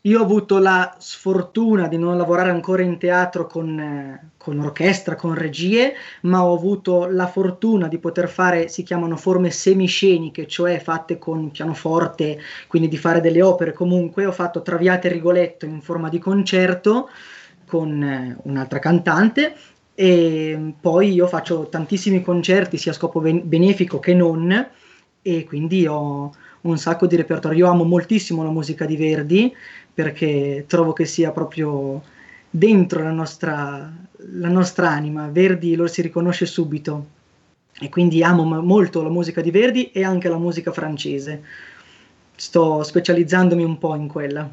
[0.06, 5.16] Io ho avuto la sfortuna di non lavorare ancora in teatro con, eh, con orchestra,
[5.16, 10.80] con regie, ma ho avuto la fortuna di poter fare, si chiamano forme semisceniche, cioè
[10.80, 14.26] fatte con pianoforte, quindi di fare delle opere comunque.
[14.26, 17.10] Ho fatto Traviate e Rigoletto in forma di concerto
[17.66, 19.56] con eh, un'altra cantante
[19.96, 24.70] e poi io faccio tantissimi concerti sia a scopo ben- benefico che non
[25.22, 27.66] e quindi ho un sacco di repertorio.
[27.66, 29.54] Io amo moltissimo la musica di Verdi
[29.94, 32.02] perché trovo che sia proprio
[32.50, 35.30] dentro la nostra, la nostra anima.
[35.30, 37.08] Verdi lo si riconosce subito
[37.80, 41.44] e quindi amo molto la musica di Verdi e anche la musica francese.
[42.36, 44.50] Sto specializzandomi un po' in quella.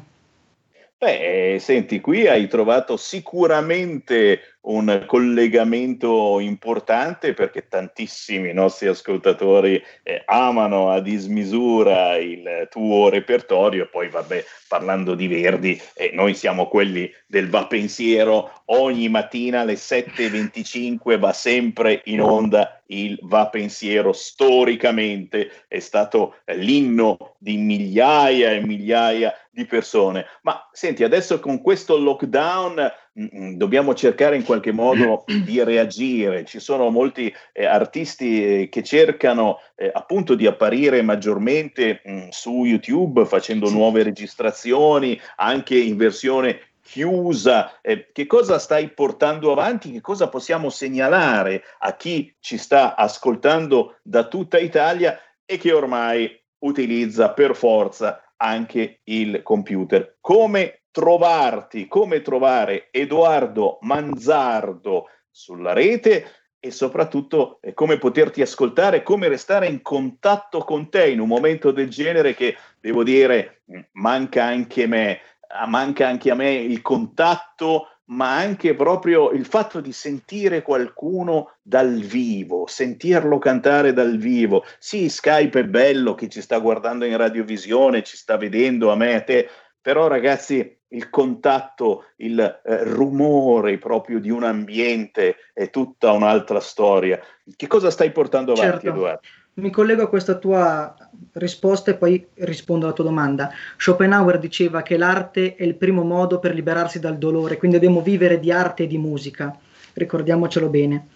[1.03, 10.91] Beh, senti, qui hai trovato sicuramente un collegamento importante perché tantissimi nostri ascoltatori eh, amano
[10.91, 13.89] a dismisura il tuo repertorio.
[13.89, 18.61] Poi, vabbè, parlando di Verdi, eh, noi siamo quelli del Va Pensiero.
[18.67, 24.13] Ogni mattina alle 7.25 va sempre in onda il Va Pensiero.
[24.13, 30.25] Storicamente è stato eh, l'inno di migliaia e migliaia di persone.
[30.43, 36.45] Ma senti, adesso con questo lockdown dobbiamo cercare in qualche modo di reagire.
[36.45, 42.63] Ci sono molti eh, artisti eh, che cercano eh, appunto di apparire maggiormente mh, su
[42.63, 47.79] YouTube facendo nuove registrazioni, anche in versione chiusa.
[47.81, 49.91] Eh, che cosa stai portando avanti?
[49.91, 56.39] Che cosa possiamo segnalare a chi ci sta ascoltando da tutta Italia e che ormai
[56.59, 60.17] utilizza per forza anche il computer?
[60.21, 66.25] Come trovarti, come trovare Edoardo Manzardo sulla rete
[66.59, 71.71] e soprattutto eh, come poterti ascoltare, come restare in contatto con te in un momento
[71.71, 76.81] del genere che devo dire mh, manca anche me, ah, manca anche a me il
[76.81, 84.63] contatto, ma anche proprio il fatto di sentire qualcuno dal vivo, sentirlo cantare dal vivo.
[84.77, 89.15] Sì, Skype è bello, chi ci sta guardando in radiovisione, ci sta vedendo a me,
[89.15, 89.49] a te,
[89.81, 97.17] però ragazzi il contatto, il eh, rumore proprio di un ambiente è tutta un'altra storia.
[97.55, 98.89] Che cosa stai portando avanti, Certo.
[98.89, 99.21] Edoardo?
[99.53, 100.95] Mi collego a questa tua
[101.33, 103.51] risposta e poi rispondo alla tua domanda.
[103.77, 108.39] Schopenhauer diceva che l'arte è il primo modo per liberarsi dal dolore, quindi dobbiamo vivere
[108.39, 109.53] di arte e di musica,
[109.93, 111.07] ricordiamocelo bene.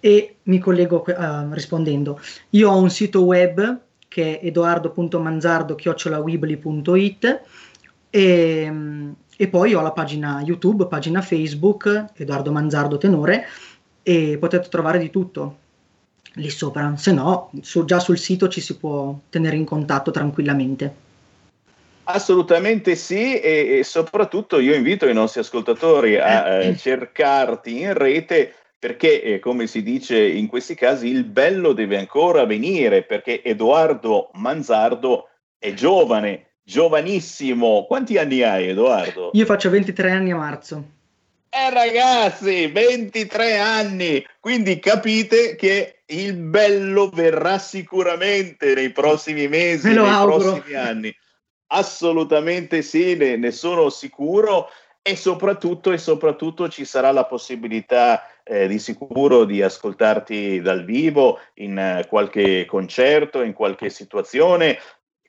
[0.00, 1.14] E mi collego eh,
[1.52, 2.18] rispondendo.
[2.50, 7.42] Io ho un sito web che è edoardo.manzardo.weebly.it
[8.10, 8.72] e,
[9.36, 13.46] e poi ho la pagina YouTube, pagina Facebook, Edoardo Manzardo Tenore,
[14.02, 15.56] e potete trovare di tutto
[16.34, 21.08] lì sopra, se no su- già sul sito ci si può tenere in contatto tranquillamente.
[22.04, 28.54] Assolutamente sì e, e soprattutto io invito i nostri ascoltatori a eh, cercarti in rete
[28.78, 34.30] perché, eh, come si dice in questi casi, il bello deve ancora venire perché Edoardo
[34.34, 37.84] Manzardo è giovane, giovanissimo.
[37.86, 39.30] Quanti anni hai Edoardo?
[39.32, 40.84] Io faccio 23 anni a marzo.
[41.52, 49.94] Eh ragazzi, 23 anni, quindi capite che il bello verrà sicuramente nei prossimi mesi, Me
[49.94, 50.52] nei auguro.
[50.52, 51.16] prossimi anni.
[51.72, 54.68] Assolutamente sì, ne, ne sono sicuro
[55.02, 61.40] e soprattutto, e soprattutto ci sarà la possibilità eh, di sicuro di ascoltarti dal vivo
[61.54, 64.78] in eh, qualche concerto, in qualche situazione.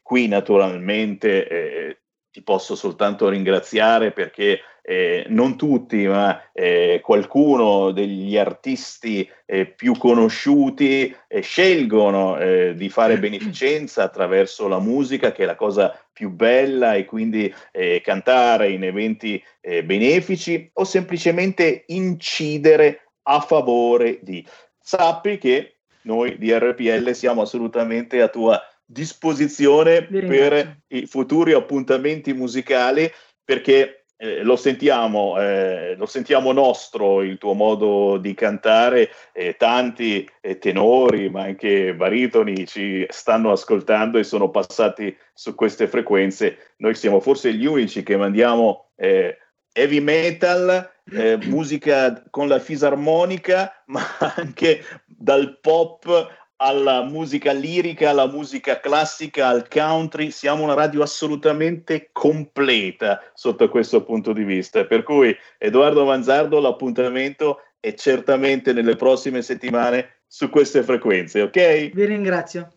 [0.02, 1.98] Qui naturalmente eh,
[2.32, 9.96] ti posso soltanto ringraziare perché eh, non tutti, ma eh, qualcuno degli artisti eh, più
[9.98, 16.30] conosciuti eh, scelgono eh, di fare beneficenza attraverso la musica, che è la cosa più
[16.30, 24.44] bella, e quindi eh, cantare in eventi benefici o semplicemente incidere a favore di.
[24.80, 28.60] Sappi che noi di RPL siamo assolutamente a tua
[28.92, 33.10] disposizione per i futuri appuntamenti musicali
[33.44, 40.30] perché eh, lo, sentiamo, eh, lo sentiamo nostro il tuo modo di cantare, eh, tanti
[40.60, 46.74] tenori ma anche baritoni ci stanno ascoltando e sono passati su queste frequenze.
[46.78, 49.38] Noi siamo forse gli unici che mandiamo eh,
[49.74, 54.02] heavy metal, eh, musica con la fisarmonica, ma
[54.36, 62.10] anche dal pop alla musica lirica, alla musica classica, al country, siamo una radio assolutamente
[62.12, 64.86] completa sotto questo punto di vista.
[64.86, 71.90] Per cui Edoardo Manzardo, l'appuntamento è certamente nelle prossime settimane su queste frequenze, ok?
[71.90, 72.72] Vi ringrazio.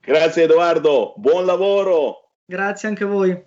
[0.00, 2.30] Grazie Edoardo, buon lavoro.
[2.44, 3.42] Grazie anche a voi.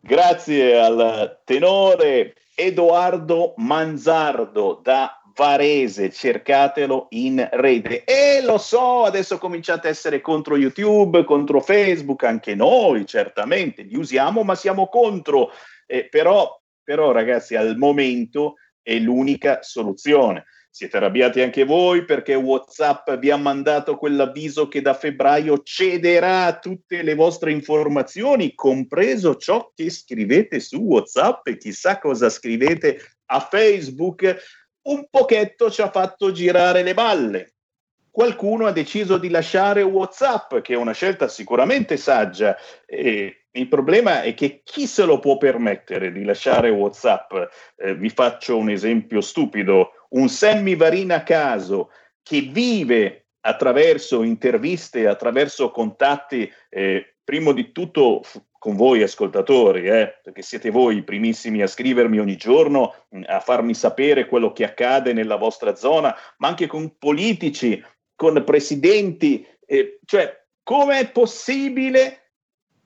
[0.00, 8.04] Grazie al tenore Edoardo Manzardo da Varese, cercatelo in rete.
[8.04, 13.96] E lo so, adesso cominciate a essere contro YouTube, contro Facebook, anche noi certamente li
[13.96, 15.50] usiamo, ma siamo contro.
[15.84, 20.46] Eh, però, però, ragazzi, al momento è l'unica soluzione.
[20.70, 27.02] Siete arrabbiati anche voi perché WhatsApp vi ha mandato quell'avviso che da febbraio cederà tutte
[27.02, 34.64] le vostre informazioni, compreso ciò che scrivete su WhatsApp e chissà cosa scrivete a Facebook
[34.86, 37.54] un pochetto ci ha fatto girare le balle.
[38.10, 42.56] Qualcuno ha deciso di lasciare WhatsApp, che è una scelta sicuramente saggia.
[42.86, 47.32] E il problema è che chi se lo può permettere di lasciare WhatsApp?
[47.76, 50.06] Eh, vi faccio un esempio stupido.
[50.10, 51.90] Un Sammy Varina a caso
[52.22, 58.22] che vive attraverso interviste, attraverso contatti, eh, primo di tutto
[58.66, 63.38] con voi ascoltatori, eh, perché siete voi i primissimi a scrivermi ogni giorno, mm, a
[63.38, 67.80] farmi sapere quello che accade nella vostra zona, ma anche con politici,
[68.16, 72.32] con presidenti, eh, cioè come è possibile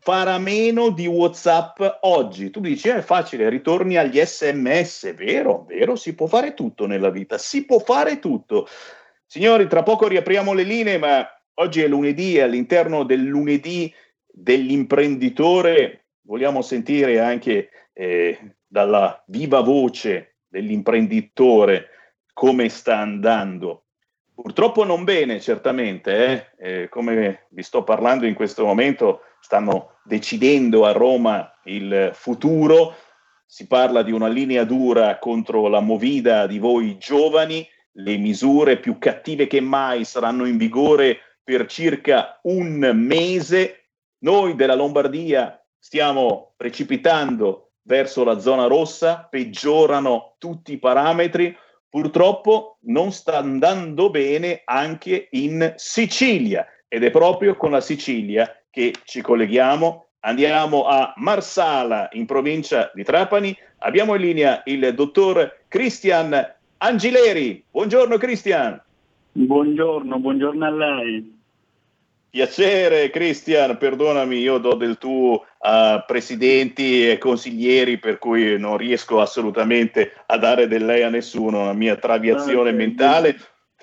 [0.00, 2.50] fare a meno di WhatsApp oggi?
[2.50, 7.08] Tu dici, eh, è facile, ritorni agli sms, vero, vero, si può fare tutto nella
[7.08, 8.68] vita, si può fare tutto.
[9.24, 13.90] Signori, tra poco riapriamo le linee, ma oggi è lunedì e all'interno del lunedì
[14.32, 21.88] dell'imprenditore vogliamo sentire anche eh, dalla viva voce dell'imprenditore
[22.32, 23.84] come sta andando.
[24.34, 26.26] Purtroppo non bene, certamente,
[26.56, 26.82] eh?
[26.82, 32.94] Eh, come vi sto parlando in questo momento, stanno decidendo a Roma il futuro,
[33.44, 38.98] si parla di una linea dura contro la movida di voi giovani, le misure più
[38.98, 43.79] cattive che mai saranno in vigore per circa un mese,
[44.20, 51.56] noi della Lombardia stiamo precipitando verso la zona rossa, peggiorano tutti i parametri.
[51.88, 58.94] Purtroppo non sta andando bene anche in Sicilia ed è proprio con la Sicilia che
[59.04, 60.06] ci colleghiamo.
[60.20, 63.56] Andiamo a Marsala in provincia di Trapani.
[63.78, 67.64] Abbiamo in linea il dottor Cristian Angileri.
[67.70, 68.80] Buongiorno Cristian.
[69.32, 71.39] Buongiorno, buongiorno a lei.
[72.30, 79.20] Piacere, Cristian, perdonami, io do del tuo a presidenti e consiglieri, per cui non riesco
[79.20, 82.74] assolutamente a dare del lei a nessuno, la mia traviazione okay.
[82.74, 83.36] mentale.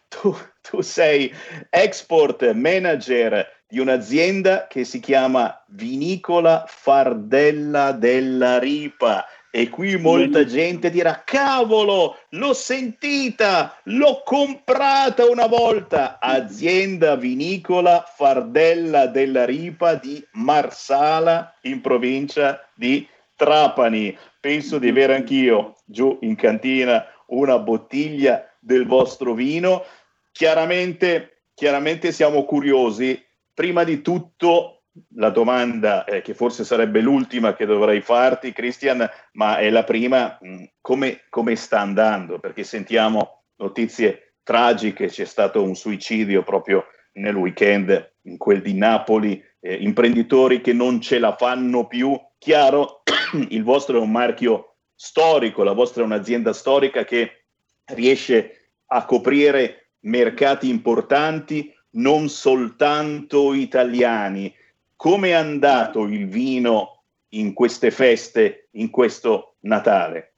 [0.08, 1.30] Tu, tu sei
[1.70, 9.26] export manager di un'azienda che si chiama Vinicola Fardella della Ripa
[9.58, 16.20] e qui molta gente dirà, cavolo, l'ho sentita, l'ho comprata una volta.
[16.20, 24.16] Azienda vinicola Fardella della Ripa di Marsala in provincia di Trapani.
[24.40, 29.86] Penso di avere anch'io giù in cantina una bottiglia del vostro vino.
[30.32, 33.20] Chiaramente, chiaramente siamo curiosi.
[33.56, 34.77] Prima di tutto
[35.16, 40.38] la domanda, eh, che forse sarebbe l'ultima che dovrei farti, Christian, ma è la prima,
[40.44, 42.40] mm, come, come sta andando?
[42.40, 49.44] Perché sentiamo notizie tragiche, c'è stato un suicidio proprio nel weekend, in quel di Napoli,
[49.60, 52.18] eh, imprenditori che non ce la fanno più.
[52.38, 53.02] Chiaro,
[53.50, 57.46] il vostro è un marchio storico, la vostra è un'azienda storica che
[57.94, 64.54] riesce a coprire mercati importanti, non soltanto italiani
[64.98, 70.34] come è andato il vino in queste feste, in questo Natale?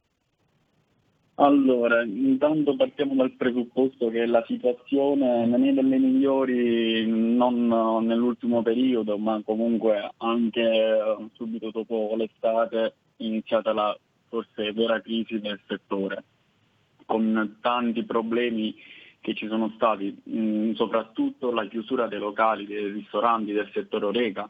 [1.36, 9.18] Allora, intanto partiamo dal presupposto che la situazione non è delle migliori non nell'ultimo periodo,
[9.18, 13.98] ma comunque anche eh, subito dopo l'estate è iniziata la
[14.28, 16.24] forse vera crisi del settore,
[17.06, 18.76] con tanti problemi
[19.30, 24.50] che ci sono stati, mh, soprattutto la chiusura dei locali, dei ristoranti del settore Oreca,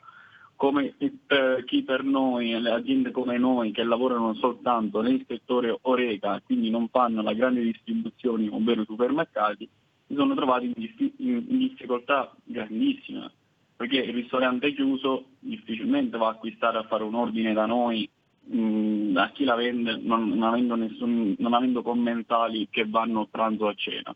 [0.55, 0.93] come
[1.25, 6.69] per chi per noi, le aziende come noi che lavorano soltanto nel settore Oreca, quindi
[6.69, 9.67] non fanno la grande distribuzione, ovvero i supermercati,
[10.07, 13.32] si sono trovati in, diffi- in difficoltà grandissime,
[13.75, 18.09] perché il ristorante chiuso difficilmente va a acquistare a fare un ordine da noi
[18.49, 23.67] mh, a chi la vende non, non, avendo nessun, non avendo commensali che vanno pranzo
[23.67, 24.15] a cena.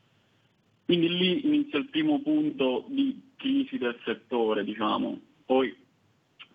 [0.94, 5.20] Quindi lì inizia il primo punto di crisi del settore, diciamo.
[5.44, 5.76] Poi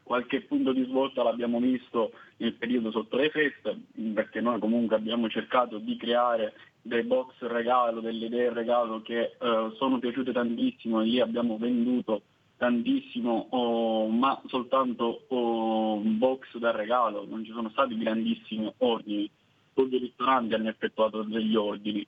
[0.05, 3.77] qualche punto di svolta l'abbiamo visto nel periodo sotto le feste,
[4.15, 9.73] perché noi comunque abbiamo cercato di creare dei box regalo, delle idee regalo che eh,
[9.75, 12.23] sono piaciute tantissimo e lì abbiamo venduto
[12.59, 19.29] tantissimo, oh, ma soltanto oh, box da regalo, non ci sono stati grandissimi ordini,
[19.75, 22.07] tutti i ristoranti hanno effettuato degli ordini.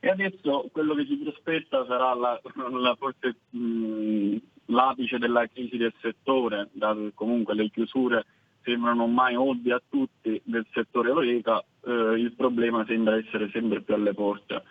[0.00, 2.40] E adesso quello che ci prospetta sarà la,
[2.70, 4.36] la forse mh,
[4.66, 8.24] l'apice della crisi del settore, che comunque le chiusure
[8.62, 13.94] sembrano mai ovvie a tutti del settore Oreca, eh, il problema sembra essere sempre più
[13.94, 14.62] alle porte.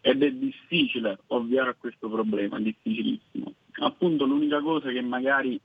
[0.00, 3.52] Ed è difficile ovviare a questo problema, difficilissimo.
[3.80, 5.60] Appunto l'unica cosa che magari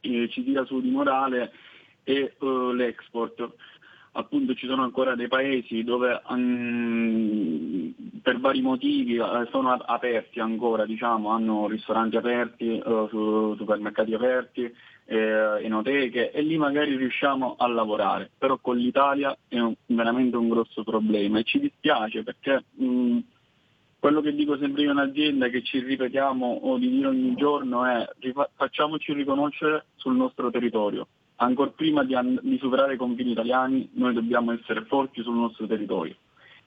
[0.00, 1.52] eh, ci tira su di morale
[2.02, 3.52] è uh, l'export
[4.12, 10.86] appunto ci sono ancora dei paesi dove um, per vari motivi uh, sono aperti ancora,
[10.86, 14.74] diciamo, hanno ristoranti aperti, uh, supermercati aperti,
[15.10, 20.48] eh, enoteche e lì magari riusciamo a lavorare, però con l'Italia è un, veramente un
[20.48, 21.38] grosso problema.
[21.38, 23.22] E ci dispiace perché um,
[23.98, 27.84] quello che dico sempre io in azienda che ci ripetiamo o di dire ogni giorno
[27.84, 31.06] è rifa- facciamoci riconoscere sul nostro territorio
[31.38, 35.66] ancora prima di, and- di superare i confini italiani noi dobbiamo essere forti sul nostro
[35.66, 36.16] territorio.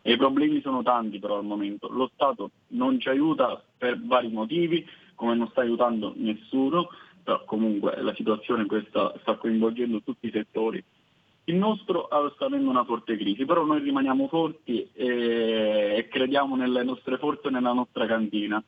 [0.02, 1.88] E i problemi sono tanti però al momento.
[1.90, 6.90] Lo Stato non ci aiuta per vari motivi, come non sta aiutando nessuno,
[7.24, 10.84] però comunque la situazione questa sta coinvolgendo tutti i settori.
[11.46, 16.84] Il nostro sta avendo una forte crisi, però noi rimaniamo forti e, e crediamo nelle
[16.84, 18.64] nostre forze e nella nostra cantina.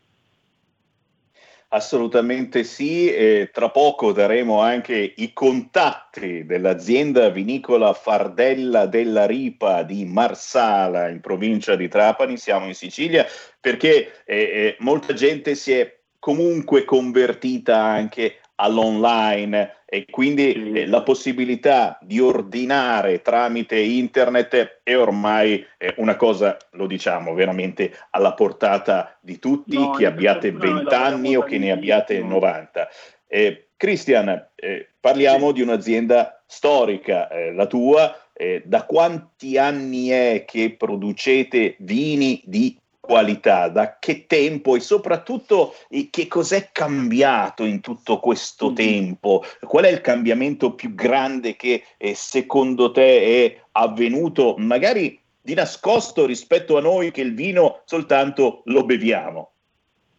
[1.73, 10.05] Assolutamente sì, e tra poco daremo anche i contatti dell'azienda vinicola Fardella della Ripa di
[10.05, 13.25] Marsala in provincia di Trapani, siamo in Sicilia,
[13.59, 21.03] perché eh, eh, molta gente si è comunque convertita anche all'online e quindi eh, la
[21.03, 29.15] possibilità di ordinare tramite internet è ormai eh, una cosa, lo diciamo, veramente alla portata
[29.21, 32.89] di tutti, no, che abbiate 20 anni o che ne abbiate 90.
[33.27, 35.53] Eh, Christian, eh, parliamo sì.
[35.53, 38.17] di un'azienda storica, eh, la tua.
[38.33, 42.75] Eh, da quanti anni è che producete vini di
[43.05, 45.73] qualità, da che tempo e soprattutto
[46.09, 48.75] che cos'è cambiato in tutto questo mm.
[48.75, 49.43] tempo?
[49.59, 56.25] Qual è il cambiamento più grande che eh, secondo te è avvenuto, magari di nascosto
[56.25, 59.51] rispetto a noi che il vino soltanto lo beviamo?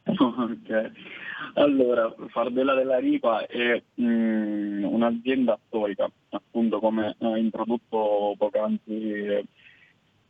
[0.12, 0.91] Ok,
[1.55, 9.43] allora Fardella della Ripa è mm, un'azienda storica, appunto come ha introdotto poc'anzi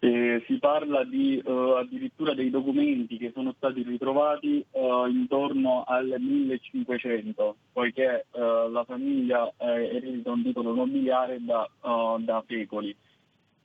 [0.05, 6.14] eh, si parla di uh, addirittura dei documenti che sono stati ritrovati uh, intorno al
[6.18, 11.66] 1500, poiché uh, la famiglia eredita un titolo nobiliare da,
[12.18, 12.94] da, secoli.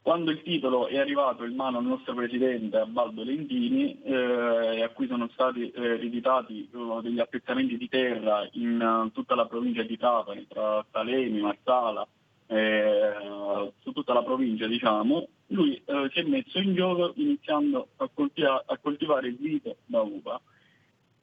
[0.01, 5.07] Quando il titolo è arrivato in mano al nostro presidente Albaldo Lentini, eh, a cui
[5.07, 6.69] sono stati ereditati
[7.03, 12.07] degli appezzamenti di terra in tutta la provincia di Trapani, tra Salemi, Marsala,
[12.51, 18.09] eh, su tutta la provincia, diciamo, lui eh, si è messo in gioco iniziando a,
[18.11, 20.41] coltiva- a coltivare il vite da uva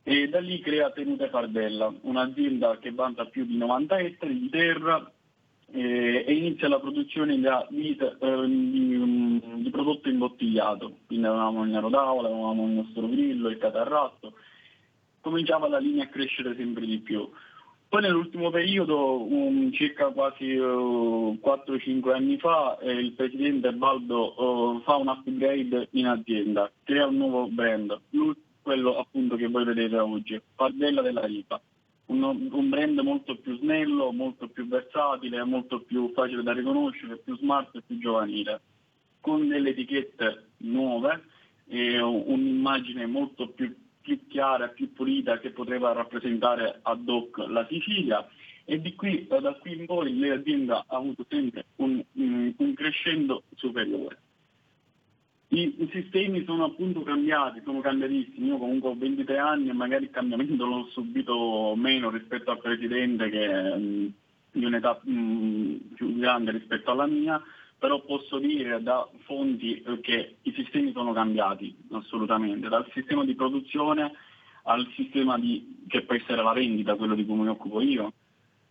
[0.04, 5.10] e da lì crea Tenute Fardella, un'azienda che vanta più di 90 ettari di terra
[5.72, 11.64] eh, e inizia la produzione da vite, eh, di, um, di, prodotto imbottigliato, quindi avevamo
[11.64, 14.34] il nero d'avola, avevamo il nostro grillo, il catarratto,
[15.20, 17.28] cominciava la linea a crescere sempre di più.
[17.88, 24.80] Poi nell'ultimo periodo, um, circa quasi uh, 4-5 anni fa, eh, il presidente Baldo uh,
[24.82, 28.00] fa un upgrade in azienda, crea un nuovo brand,
[28.60, 31.60] quello appunto che voi vedete oggi, Pardella della Ripa.
[32.06, 37.36] Un, un, brand molto più snello, molto più versatile, molto più facile da riconoscere, più
[37.36, 38.60] smart e più giovanile.
[39.20, 41.22] con delle etichette nuove
[41.68, 43.72] e un'immagine molto più,
[44.06, 48.24] più chiara, più pulita che poteva rappresentare ad hoc la Sicilia
[48.64, 54.18] e di qui, da qui in poi l'azienda ha avuto sempre un, un crescendo superiore.
[55.48, 58.46] I, I, sistemi sono appunto cambiati, sono cambiatissimi.
[58.46, 63.28] Io comunque ho 23 anni e magari il cambiamento l'ho subito meno rispetto al precedente
[63.28, 67.40] che è di un'età mh, più grande rispetto alla mia,
[67.86, 74.10] però posso dire da fonti che i sistemi sono cambiati assolutamente, dal sistema di produzione
[74.64, 78.12] al sistema di, che può essere la vendita, quello di cui mi occupo io.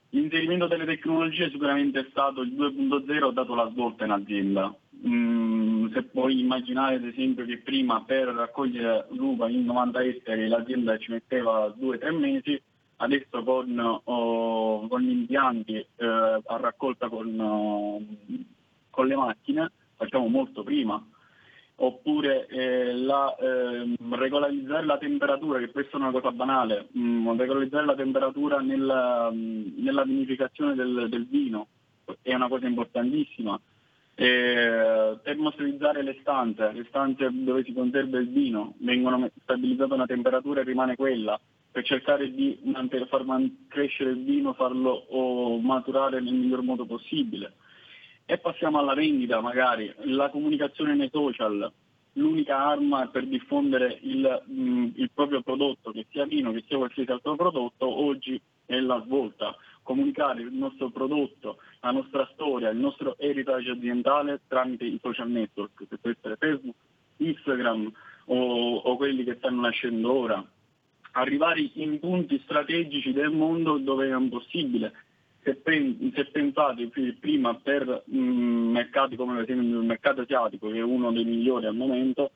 [0.10, 4.76] L'inserimento delle tecnologie sicuramente è stato il 2.0, ha dato la svolta in azienda.
[5.08, 10.98] Mm, se puoi immaginare ad esempio che prima per raccogliere l'uva in 90 ettari l'azienda
[10.98, 12.62] ci metteva 2-3 mesi,
[12.98, 18.02] adesso con, oh, con gli impianti eh, a raccolta con, oh,
[18.96, 21.06] con le macchine facciamo molto prima
[21.78, 27.38] oppure eh, la, eh, regolarizzare la temperatura, che questa è una cosa banale, mh, mm,
[27.38, 31.68] regolarizzare la temperatura nella, mm, nella vinificazione del, del, vino
[32.22, 33.60] è una cosa importantissima.
[34.18, 40.62] Eh, termostabilizzare le stanze, le stanze dove si conserva il vino, vengono stabilizzate una temperatura
[40.62, 41.38] e rimane quella,
[41.70, 42.58] per cercare di
[43.10, 43.26] far
[43.68, 47.56] crescere il vino, farlo maturare nel miglior modo possibile
[48.26, 51.72] e passiamo alla vendita magari, la comunicazione nei social,
[52.14, 56.78] l'unica arma per diffondere il, mh, mm, il, proprio prodotto, che sia vino, che sia
[56.78, 59.56] qualsiasi altro prodotto, oggi è la svolta.
[59.84, 65.88] Comunicare il nostro prodotto, la nostra storia, il nostro heritage aziendale tramite i social network,
[65.88, 66.76] che può essere Facebook,
[67.18, 67.92] Instagram
[68.26, 70.44] o, o quelli che stanno nascendo ora.
[71.12, 75.05] Arrivare in punti strategici del mondo dove è impossibile
[75.46, 76.90] se, pen- se pensate
[77.20, 81.68] prima per mh, mercati come per esempio il mercato asiatico, che è uno dei migliori
[81.68, 82.32] al momento,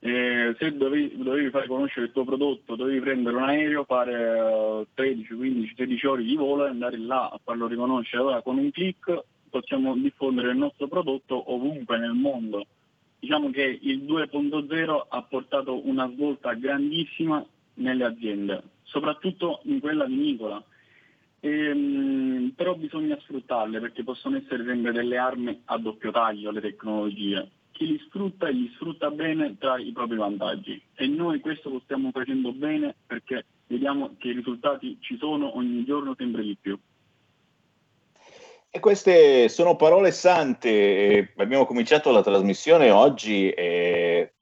[0.00, 4.86] eh, se dovevi, dovevi, fare conoscere il tuo prodotto, dovevi prendere un aereo, fare uh,
[4.92, 8.22] 13, 15, 16 ore di volo e andare là a farlo riconoscere.
[8.22, 12.66] Ora con un clic possiamo diffondere il nostro prodotto ovunque nel mondo.
[13.20, 17.44] Diciamo che il 2.0 ha portato una svolta grandissima
[17.74, 20.64] nelle aziende, soprattutto in quella vinicola
[21.40, 27.48] Ehm, però bisogna sfruttarle perché possono essere sempre delle armi a doppio taglio le tecnologie.
[27.72, 31.80] Chi li sfrutta e li sfrutta bene trae i propri vantaggi e noi questo lo
[31.84, 36.78] stiamo facendo bene perché vediamo che i risultati ci sono ogni giorno sempre di più.
[38.72, 41.32] E queste sono parole sante.
[41.38, 44.32] Abbiamo cominciato la trasmissione oggi eh,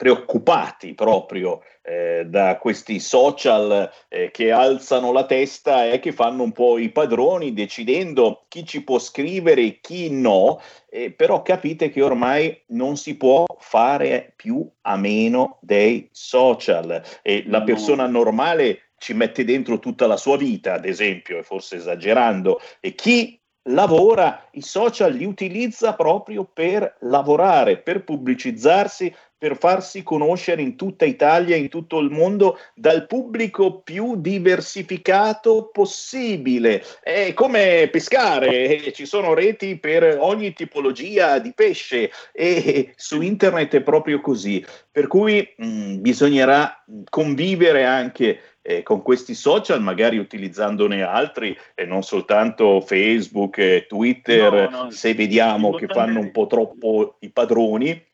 [0.00, 6.52] preoccupati proprio eh, da questi social eh, che alzano la testa e che fanno un
[6.52, 12.00] po' i padroni decidendo chi ci può scrivere e chi no, eh, però capite che
[12.00, 17.02] ormai non si può fare più a meno dei social.
[17.20, 21.76] E la persona normale ci mette dentro tutta la sua vita, ad esempio, e forse
[21.76, 30.02] esagerando, e chi lavora, i social li utilizza proprio per lavorare, per pubblicizzarsi, per farsi
[30.02, 36.84] conoscere in tutta Italia, in tutto il mondo, dal pubblico più diversificato possibile.
[37.02, 43.80] È come pescare, ci sono reti per ogni tipologia di pesce e su internet è
[43.80, 44.62] proprio così.
[44.92, 51.86] Per cui mh, mm, bisognerà convivere anche eh, con questi social, magari utilizzandone altri e
[51.86, 58.08] non soltanto Facebook Twitter, no, no, se vediamo che fanno un po' troppo i padroni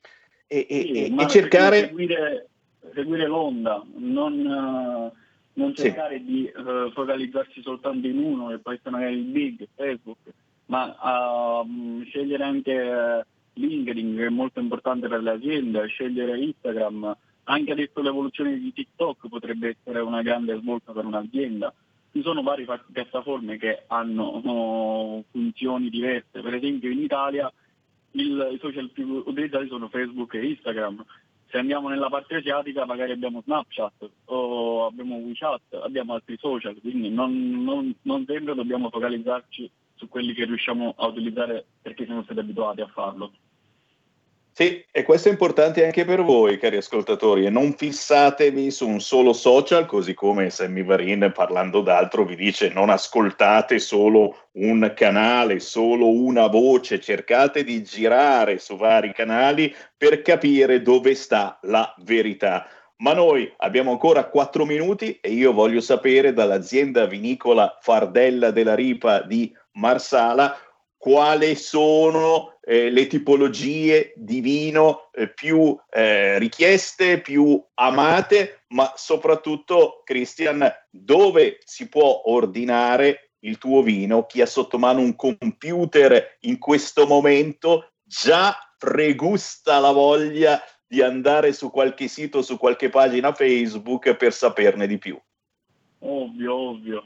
[0.47, 1.87] e, sì, e, cercare...
[1.87, 2.49] Seguire,
[2.95, 5.13] seguire, l'onda, non, uh,
[5.55, 6.25] non cercare sì.
[6.25, 10.19] di uh, focalizzarsi soltanto in uno, che può essere magari il big, Facebook,
[10.67, 10.97] ma
[11.61, 18.01] uh, scegliere anche LinkedIn, che è molto importante per le aziende, scegliere Instagram, anche adesso
[18.01, 21.73] l'evoluzione di TikTok potrebbe essere una grande svolta per un'azienda.
[22.13, 27.53] Ci sono varie piattaforme che hanno oh, funzioni diverse, per esempio in Italia
[28.17, 31.05] il, i social più utilizzati sono Facebook e Instagram.
[31.49, 37.09] Se andiamo nella parte asiatica magari abbiamo Snapchat o abbiamo WeChat, abbiamo altri social, quindi
[37.09, 42.41] non, non, non sempre dobbiamo focalizzarci su quelli che riusciamo a utilizzare perché siamo stati
[42.41, 43.33] abituati a farlo.
[44.59, 49.01] Sì, e questo è importante anche per voi, cari ascoltatori, e non fissatevi su un
[49.03, 55.61] solo social, così come Sammy Varin parlando d'altro vi dice non ascoltate solo un canale,
[55.61, 62.67] solo una voce, cercate di girare su vari canali per capire dove sta la verità.
[63.01, 69.21] Ma noi abbiamo ancora quattro minuti e io voglio sapere dall'azienda vinicola Fardella della Ripa
[69.21, 70.57] di Marsala
[70.97, 80.03] quali sono eh, le tipologie di vino eh, più eh, richieste, più amate, ma soprattutto,
[80.05, 84.27] Christian, dove si può ordinare il tuo vino?
[84.27, 91.53] Chi ha sotto mano un computer in questo momento già pregusta la voglia di andare
[91.53, 95.19] su qualche sito, su qualche pagina Facebook per saperne di più.
[96.01, 97.05] Ovvio, ovvio.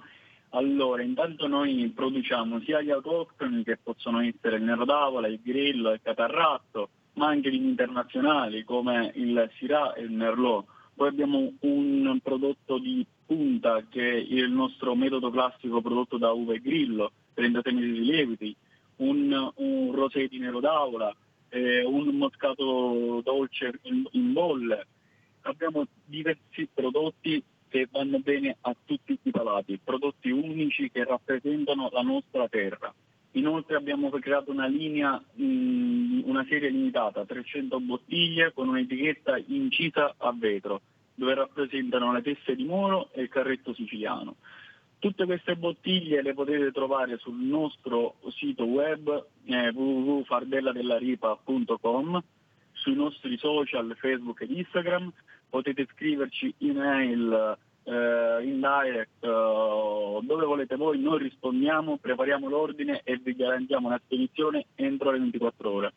[0.50, 5.92] Allora, intanto noi produciamo sia gli autoctoni che possono essere il Nero d'Avola, il Grillo,
[5.92, 10.64] il Catarratto, ma anche vini internazionali come il Syrah e il Merlot.
[10.94, 16.54] Poi abbiamo un prodotto di punta che è il nostro metodo classico prodotto da uva
[16.54, 18.54] e grillo per intrattenere i lieviti,
[18.96, 21.14] un, un rosé di Nero d'Avola,
[21.48, 24.86] eh, un moscato dolce in, in bolle.
[25.42, 32.02] Abbiamo diversi prodotti che vanno bene a tutti i palati, prodotti unici che rappresentano la
[32.02, 32.92] nostra terra.
[33.34, 40.80] Inoltre abbiamo creato una linea, una serie limitata, 300 bottiglie con un'etichetta incisa a vetro,
[41.14, 44.34] dove rappresentano le teste di moro e il carretto siciliano.
[44.98, 52.22] Tutte queste bottiglie le potete trovare sul nostro sito web eh, www.fardelladellaripa.com,
[52.72, 55.12] sui nostri social Facebook ed Instagram,
[55.50, 63.18] potete scriverci email eh, in direct eh, dove volete voi, noi rispondiamo, prepariamo l'ordine e
[63.18, 65.92] vi garantiamo una spedizione entro le 24 ore.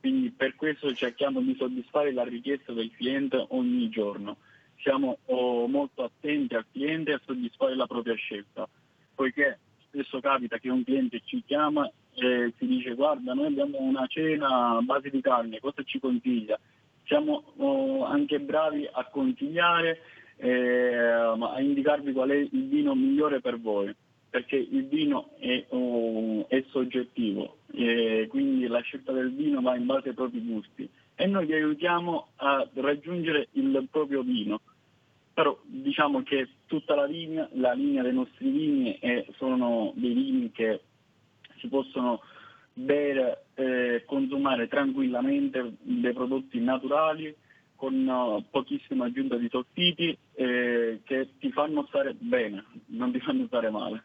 [0.00, 4.38] Quindi per questo cerchiamo di soddisfare la richiesta del cliente ogni giorno.
[4.78, 8.66] Siamo oh, molto attenti al cliente a soddisfare la propria scelta,
[9.14, 9.58] poiché
[9.88, 14.76] spesso capita che un cliente ci chiama e ci dice guarda noi abbiamo una cena
[14.76, 16.58] a base di carne, cosa ci consiglia?
[17.10, 19.98] Siamo oh, anche bravi a consigliare
[20.36, 23.92] eh, a indicarvi qual è il vino migliore per voi,
[24.30, 29.86] perché il vino è, oh, è soggettivo, e quindi la scelta del vino va in
[29.86, 34.60] base ai propri gusti e noi vi aiutiamo a raggiungere il proprio vino.
[35.34, 40.52] Però diciamo che tutta la linea, la linea dei nostri vini è, sono dei vini
[40.52, 40.80] che
[41.58, 42.20] si possono
[42.72, 47.34] bere eh, consumare tranquillamente, dei prodotti naturali,
[47.76, 53.46] con uh, pochissima aggiunta di soffiti eh, che ti fanno stare bene, non ti fanno
[53.46, 54.02] stare male.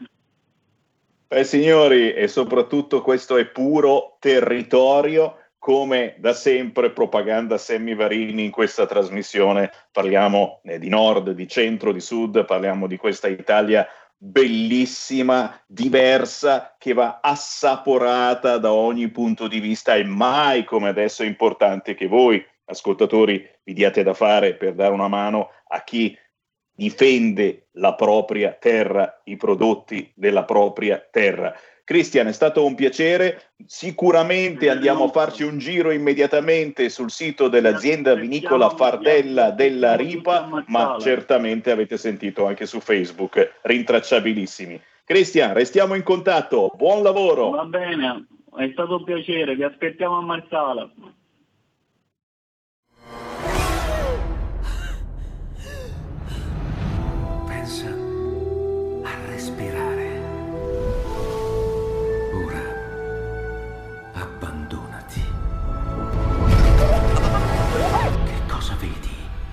[1.28, 8.86] Beh signori, e soprattutto questo è puro territorio, come da sempre propaganda Semivarini in questa
[8.86, 13.86] trasmissione, parliamo eh, di nord, di centro, di sud, parliamo di questa Italia
[14.18, 21.26] bellissima, diversa, che va assaporata da ogni punto di vista e mai come adesso è
[21.26, 26.18] importante che voi ascoltatori vi diate da fare per dare una mano a chi
[26.76, 31.56] difende la propria terra, i prodotti della propria terra.
[31.86, 33.52] Cristian, è stato un piacere.
[33.64, 40.98] Sicuramente andiamo a farci un giro immediatamente sul sito dell'azienda vinicola Fardella della Ripa, ma
[41.00, 44.82] certamente avete sentito anche su Facebook, rintracciabilissimi.
[45.06, 46.72] Cristian, restiamo in contatto.
[46.76, 47.52] Buon lavoro.
[47.52, 48.26] Va bene,
[48.58, 49.56] è stato un piacere.
[49.56, 50.90] Vi aspettiamo a Marsala.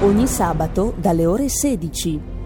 [0.00, 2.38] Ogni sabato dalle ore 16.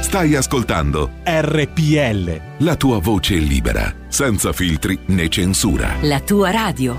[0.00, 2.64] Stai ascoltando RPL.
[2.64, 5.94] La tua voce libera, senza filtri né censura.
[6.02, 6.94] La tua radio.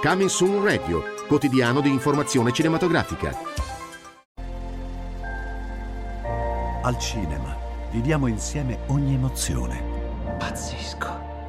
[0.00, 3.36] Coming Soon Radio, quotidiano di informazione cinematografica.
[6.82, 7.54] Al cinema
[7.90, 9.82] viviamo insieme ogni emozione.
[10.38, 11.19] Pazzesco.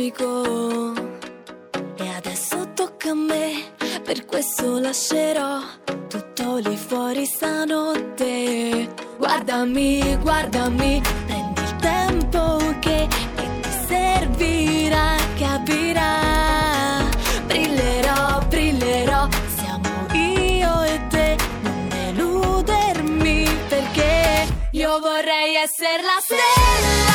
[0.00, 0.94] Magico.
[1.96, 3.72] E adesso tocca a me,
[4.02, 5.60] per questo lascerò
[6.08, 8.88] tutto lì fuori stanotte.
[9.18, 17.04] Guardami, guardami, prendi il tempo che, che ti servirà, capirà.
[17.46, 27.09] Brillerò, brillerò, siamo io e te, non deludermi perché io vorrei essere la stella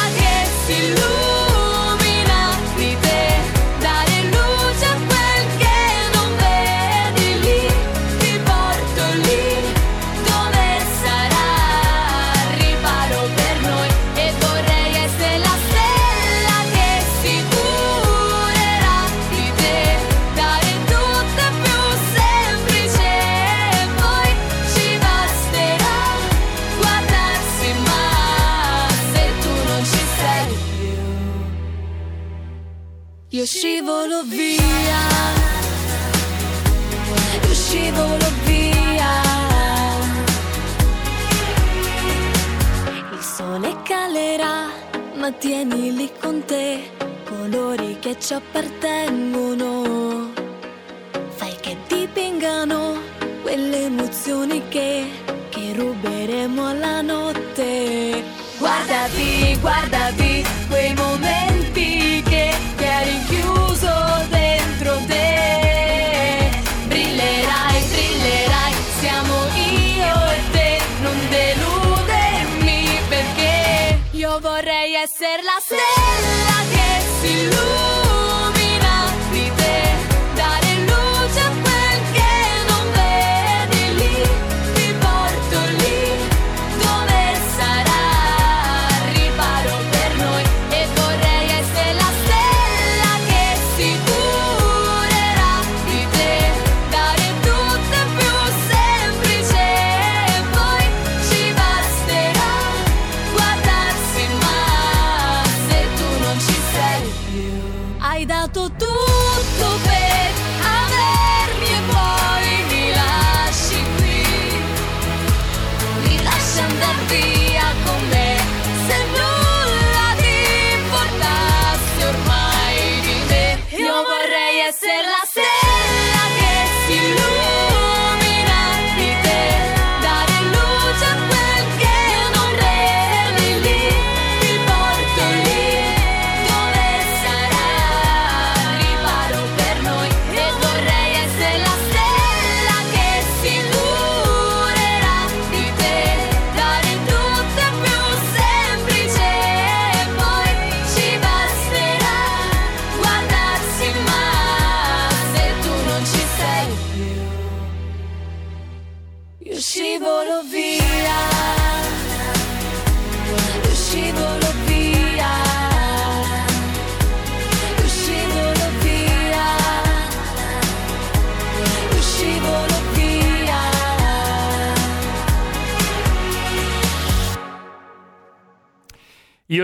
[33.86, 35.04] scivolo via.
[37.48, 39.22] Io scivolo via.
[43.12, 44.70] Il sole calerà
[45.18, 46.90] ma tienili con te.
[47.26, 50.32] Colori che ci appartengono.
[51.36, 52.98] Fai che dipingano
[53.44, 55.06] quelle emozioni che,
[55.50, 58.24] che ruberemo alla notte.
[58.58, 61.55] Guardati, guardati quei momenti
[75.36, 76.05] vorrei essere la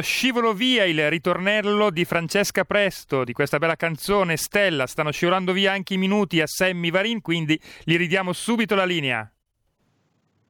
[0.01, 4.87] Io scivolo via il ritornello di Francesca Presto, di questa bella canzone Stella.
[4.87, 9.31] Stanno scivolando via anche i minuti a Sammy Varin, quindi gli ridiamo subito la linea.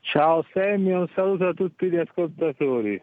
[0.00, 3.00] Ciao Sammy, un saluto a tutti gli ascoltatori.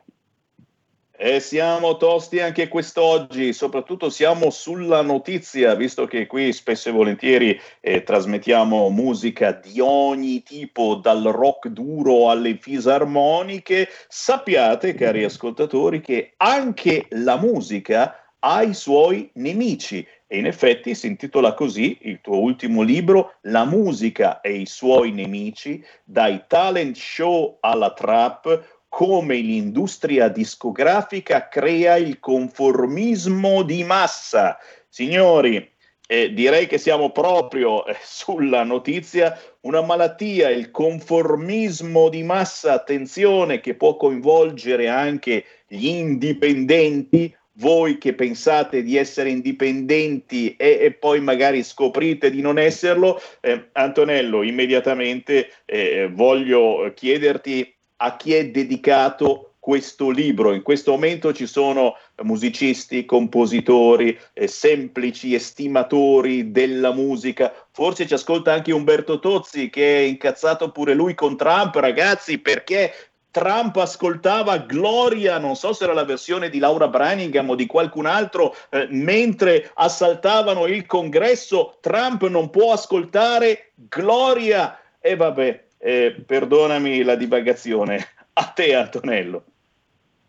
[1.20, 7.60] E siamo tosti anche quest'oggi, soprattutto siamo sulla notizia, visto che qui spesso e volentieri
[7.80, 13.90] eh, trasmettiamo musica di ogni tipo, dal rock duro alle fisarmoniche.
[14.08, 20.06] Sappiate, cari ascoltatori, che anche la musica ha i suoi nemici.
[20.28, 25.12] E in effetti si intitola così il tuo ultimo libro, La musica e i suoi
[25.12, 34.58] nemici, dai talent show alla trap come l'industria discografica crea il conformismo di massa.
[34.88, 35.76] Signori,
[36.08, 43.60] eh, direi che siamo proprio eh, sulla notizia, una malattia, il conformismo di massa, attenzione,
[43.60, 51.20] che può coinvolgere anche gli indipendenti, voi che pensate di essere indipendenti e, e poi
[51.20, 53.20] magari scoprite di non esserlo.
[53.42, 60.54] Eh, Antonello, immediatamente eh, voglio chiederti a chi è dedicato questo libro.
[60.54, 67.54] In questo momento ci sono musicisti, compositori, eh, semplici estimatori della musica.
[67.72, 72.94] Forse ci ascolta anche Umberto Tozzi che è incazzato pure lui con Trump, ragazzi, perché
[73.30, 78.06] Trump ascoltava Gloria, non so se era la versione di Laura Branningham o di qualcun
[78.06, 84.80] altro, eh, mentre assaltavano il congresso, Trump non può ascoltare Gloria.
[85.00, 88.00] E vabbè, eh, perdonami la divagazione.
[88.34, 89.44] A te, Antonello.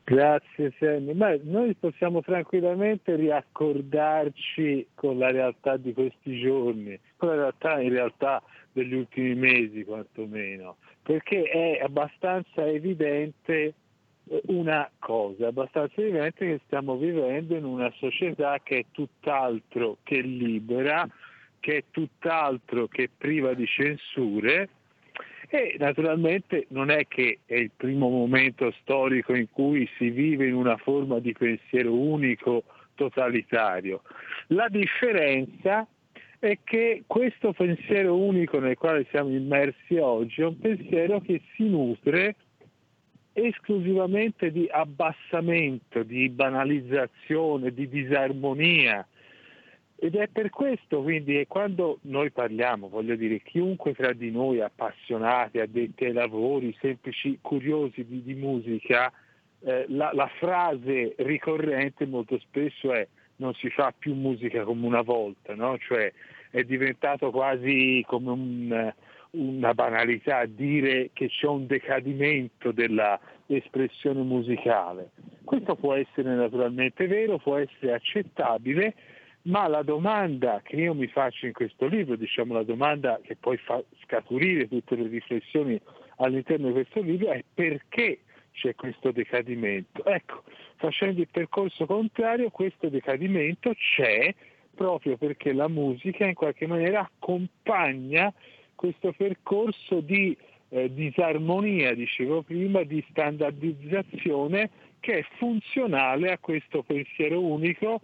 [0.08, 1.12] Grazie Sammy.
[1.12, 7.90] Beh, noi possiamo tranquillamente riaccordarci con la realtà di questi giorni, con la realtà in
[7.90, 8.42] realtà
[8.72, 13.74] degli ultimi mesi quantomeno, perché è abbastanza evidente
[14.28, 20.22] eh, una cosa, abbastanza evidente che stiamo vivendo in una società che è tutt'altro che
[20.22, 21.06] libera,
[21.60, 24.70] che è tutt'altro che priva di censure
[25.50, 30.54] e naturalmente non è che è il primo momento storico in cui si vive in
[30.54, 32.64] una forma di pensiero unico
[32.94, 34.02] totalitario.
[34.48, 35.86] La differenza
[36.38, 41.68] è che questo pensiero unico nel quale siamo immersi oggi è un pensiero che si
[41.68, 42.36] nutre
[43.32, 49.06] esclusivamente di abbassamento, di banalizzazione, di disarmonia,
[50.00, 54.60] ed è per questo quindi che quando noi parliamo, voglio dire, chiunque tra di noi
[54.60, 59.12] appassionati, addetti ai lavori, semplici curiosi di, di musica,
[59.60, 65.02] eh, la, la, frase ricorrente molto spesso è non si fa più musica come una
[65.02, 65.76] volta, no?
[65.78, 66.12] cioè
[66.50, 68.92] è diventato quasi come un,
[69.30, 75.10] una banalità dire che c'è un decadimento dell'espressione musicale.
[75.42, 78.94] Questo può essere naturalmente vero, può essere accettabile,
[79.42, 83.56] ma la domanda che io mi faccio in questo libro, diciamo la domanda che poi
[83.56, 85.80] fa scaturire tutte le riflessioni
[86.16, 88.20] all'interno di questo libro è perché
[88.52, 90.04] c'è questo decadimento.
[90.04, 90.42] Ecco,
[90.76, 94.34] facendo il percorso contrario, questo decadimento c'è
[94.74, 98.32] proprio perché la musica in qualche maniera accompagna
[98.74, 100.36] questo percorso di
[100.68, 104.70] eh, disarmonia, dicevo prima, di standardizzazione
[105.00, 108.00] che è funzionale a questo pensiero unico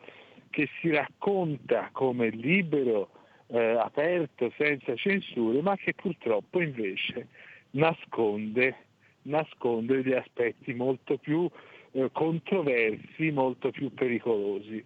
[0.54, 3.10] che si racconta come libero,
[3.48, 7.26] eh, aperto, senza censure, ma che purtroppo invece
[7.70, 8.76] nasconde,
[9.22, 11.50] nasconde degli aspetti molto più
[11.90, 14.82] eh, controversi, molto più pericolosi.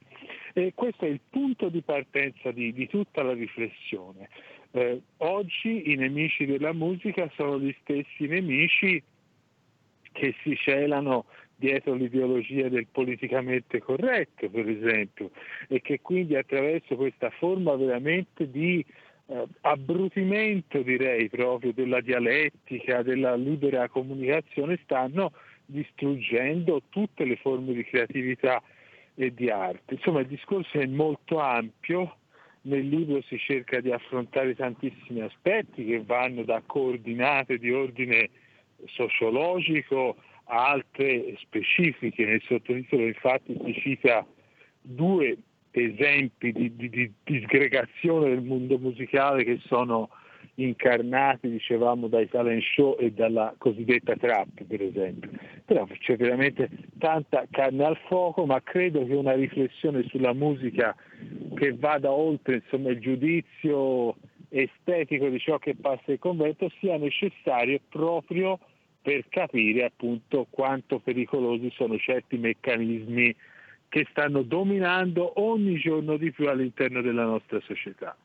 [0.54, 4.30] E questo è il punto di partenza di, di tutta la riflessione.
[4.70, 9.02] Eh, oggi i nemici della musica sono gli stessi nemici
[10.12, 11.26] che si celano
[11.58, 15.30] dietro l'ideologia del politicamente corretto, per esempio,
[15.68, 18.84] e che quindi attraverso questa forma veramente di
[19.26, 25.32] eh, abbrutimento, direi proprio, della dialettica, della libera comunicazione, stanno
[25.66, 28.62] distruggendo tutte le forme di creatività
[29.16, 29.94] e di arte.
[29.94, 32.18] Insomma, il discorso è molto ampio,
[32.62, 38.30] nel libro si cerca di affrontare tantissimi aspetti che vanno da coordinate di ordine
[38.86, 42.24] sociologico a altre specifiche.
[42.24, 44.26] Nel sottotitolo infatti si cita
[44.80, 45.36] due
[45.70, 50.08] esempi di, di, di disgregazione del mondo musicale che sono
[50.58, 55.30] incarnati, dicevamo, dai talent show e dalla cosiddetta trap, per esempio.
[55.64, 56.68] Però c'è veramente
[56.98, 60.96] tanta carne al fuoco, ma credo che una riflessione sulla musica
[61.54, 64.16] che vada oltre insomma, il giudizio
[64.48, 68.58] estetico di ciò che passa il convento sia necessario proprio
[69.00, 73.34] per capire appunto quanto pericolosi sono certi meccanismi
[73.88, 78.16] che stanno dominando ogni giorno di più all'interno della nostra società.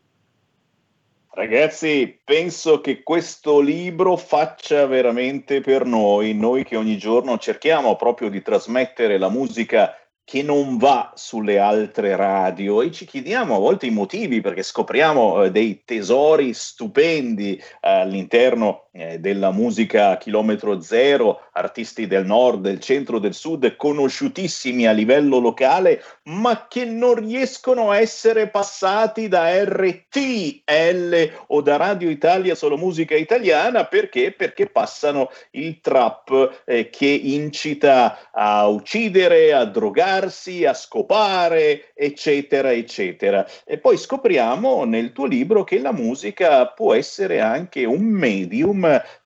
[1.36, 8.30] Ragazzi, penso che questo libro faccia veramente per noi, noi che ogni giorno cerchiamo proprio
[8.30, 13.86] di trasmettere la musica che non va sulle altre radio e ci chiediamo a volte
[13.86, 20.80] i motivi perché scopriamo eh, dei tesori stupendi eh, all'interno eh, della musica a chilometro
[20.80, 27.16] zero, artisti del nord, del centro, del sud, conosciutissimi a livello locale, ma che non
[27.16, 34.32] riescono a essere passati da RTL o da Radio Italia Solo Musica Italiana perché?
[34.32, 43.46] Perché passano il trap eh, che incita a uccidere, a drogarsi, a scopare, eccetera, eccetera.
[43.66, 48.83] E poi scopriamo nel tuo libro che la musica può essere anche un medium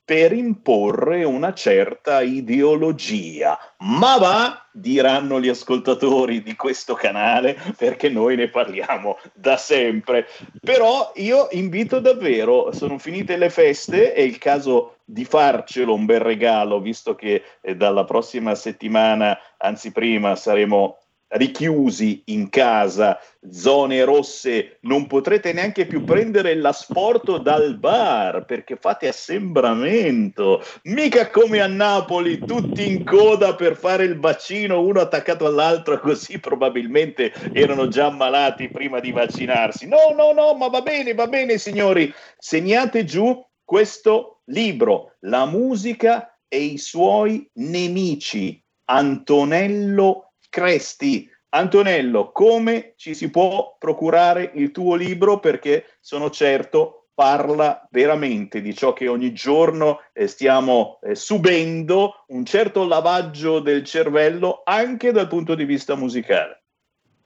[0.07, 3.59] per imporre una certa ideologia.
[3.79, 10.27] Ma va, diranno gli ascoltatori di questo canale, perché noi ne parliamo da sempre.
[10.61, 16.21] Però io invito davvero, sono finite le feste, è il caso di farcelo un bel
[16.21, 20.99] regalo, visto che eh, dalla prossima settimana, anzi prima, saremo
[21.29, 29.07] richiusi in casa, zone rosse, non potrete neanche più prendere l'asporto dal bar perché fate
[29.07, 30.63] assembramento.
[30.83, 36.39] Mica come a Napoli, tutti in coda per fare il vaccino, uno attaccato all'altro, così
[36.39, 39.87] probabilmente erano già ammalati prima di vaccinarsi.
[39.87, 42.13] No, no, no, ma va bene, va bene, signori.
[42.37, 48.63] Segnate giù questo libro, La musica e i suoi nemici.
[48.89, 51.29] Antonello Cresti.
[51.49, 55.39] Antonello, come ci si può procurare il tuo libro?
[55.39, 62.45] Perché sono certo parla veramente di ciò che ogni giorno eh, stiamo eh, subendo, un
[62.45, 66.61] certo lavaggio del cervello anche dal punto di vista musicale.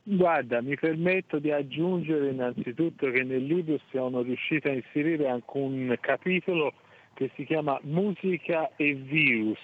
[0.04, 5.98] Guarda, mi permetto di aggiungere innanzitutto che nel libro siamo riusciti a inserire anche un
[6.00, 6.72] capitolo
[7.14, 9.60] che si chiama Musica e Virus,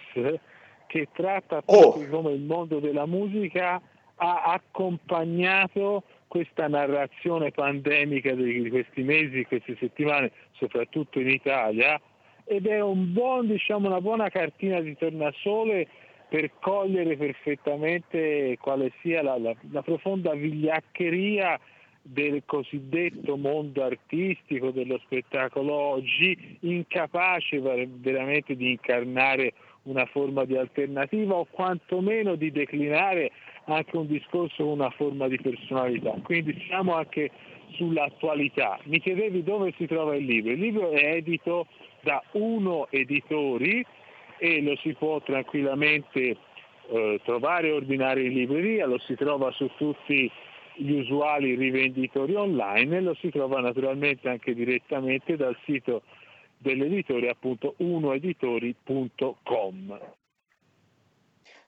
[0.87, 1.91] che tratta oh.
[1.91, 3.81] proprio come il mondo della musica
[4.19, 11.99] ha accompagnato questa narrazione pandemica di questi mesi, queste settimane, soprattutto in Italia,
[12.43, 15.87] ed è un buon, diciamo, una buona cartina di tornasole
[16.29, 21.59] per cogliere perfettamente quale sia la, la, la profonda vigliaccheria
[22.01, 29.53] del cosiddetto mondo artistico, dello spettacolo oggi, incapace veramente di incarnare
[29.87, 33.31] una forma di alternativa o quantomeno di declinare
[33.65, 36.11] anche un discorso una forma di personalità.
[36.23, 37.31] Quindi siamo anche
[37.73, 38.79] sull'attualità.
[38.83, 40.51] Mi chiedevi dove si trova il libro.
[40.51, 41.67] Il libro è edito
[42.01, 43.85] da Uno Editori
[44.39, 46.37] e lo si può tranquillamente
[46.89, 50.31] eh, trovare e ordinare in libreria, lo si trova su tutti
[50.75, 56.03] gli usuali rivenditori online e lo si trova naturalmente anche direttamente dal sito
[56.57, 59.99] dell'editore appunto unoeditori.com.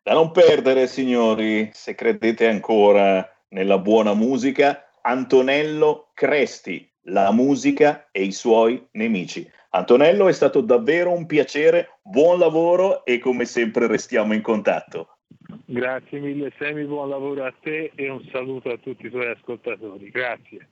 [0.02, 8.24] Da non perdere signori, se credete ancora nella buona musica, Antonello Cresti, la musica e
[8.24, 9.50] i suoi nemici.
[9.72, 15.18] Antonello è stato davvero un piacere, buon lavoro e come sempre restiamo in contatto.
[15.66, 20.10] Grazie mille Semi, buon lavoro a te e un saluto a tutti i tuoi ascoltatori.
[20.10, 20.68] Grazie.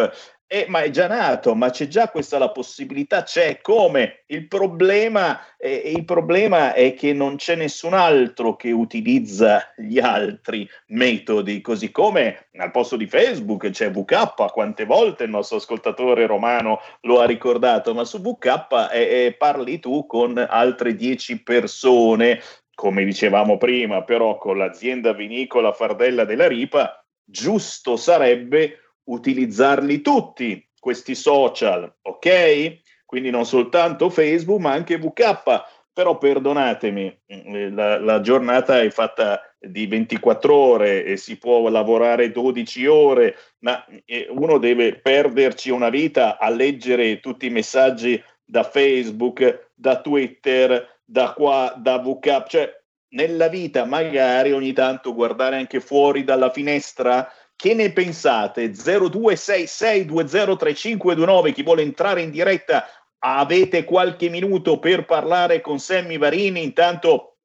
[0.48, 4.26] Eh, ma è già nato, ma c'è già questa la possibilità, c'è come?
[4.28, 10.70] Il problema, eh, il problema è che non c'è nessun altro che utilizza gli altri
[10.90, 16.80] metodi, così come al posto di Facebook c'è VK, quante volte il nostro ascoltatore romano
[17.02, 22.40] lo ha ricordato, ma su VK eh, parli tu con altre 10 persone,
[22.76, 31.16] come dicevamo prima, però con l'azienda vinicola Fardella della Ripa, giusto sarebbe utilizzarli tutti questi
[31.16, 32.80] social, ok?
[33.06, 35.84] Quindi non soltanto Facebook, ma anche VK.
[35.94, 42.32] Però perdonatemi, eh, la, la giornata è fatta di 24 ore e si può lavorare
[42.32, 48.64] 12 ore, ma eh, uno deve perderci una vita a leggere tutti i messaggi da
[48.64, 55.80] Facebook, da Twitter, da qua, da VK, cioè nella vita magari ogni tanto guardare anche
[55.80, 58.72] fuori dalla finestra che ne pensate?
[58.72, 62.88] 0266203529, chi vuole entrare in diretta,
[63.20, 66.64] avete qualche minuto per parlare con Sammy Varini.
[66.64, 67.38] Intanto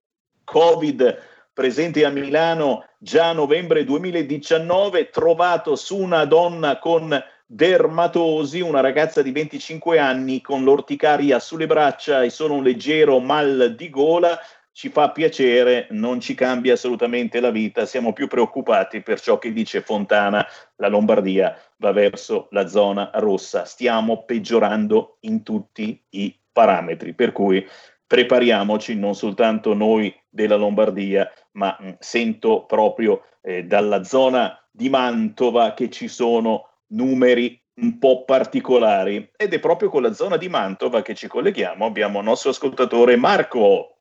[0.44, 1.18] Covid
[1.52, 9.22] presente a Milano già a novembre 2019, trovato su una donna con dermatosi, una ragazza
[9.22, 14.38] di 25 anni con l'orticaria sulle braccia e solo un leggero mal di gola
[14.80, 19.52] ci fa piacere, non ci cambia assolutamente la vita, siamo più preoccupati per ciò che
[19.52, 20.42] dice Fontana,
[20.76, 27.62] la Lombardia va verso la zona rossa, stiamo peggiorando in tutti i parametri, per cui
[28.06, 34.88] prepariamoci non soltanto noi della Lombardia, ma mh, mm, sento proprio eh, dalla zona di
[34.88, 39.30] Mantova che ci sono numeri un po' particolari.
[39.36, 43.16] Ed è proprio con la zona di Mantova che ci colleghiamo, abbiamo il nostro ascoltatore
[43.16, 43.96] Marco.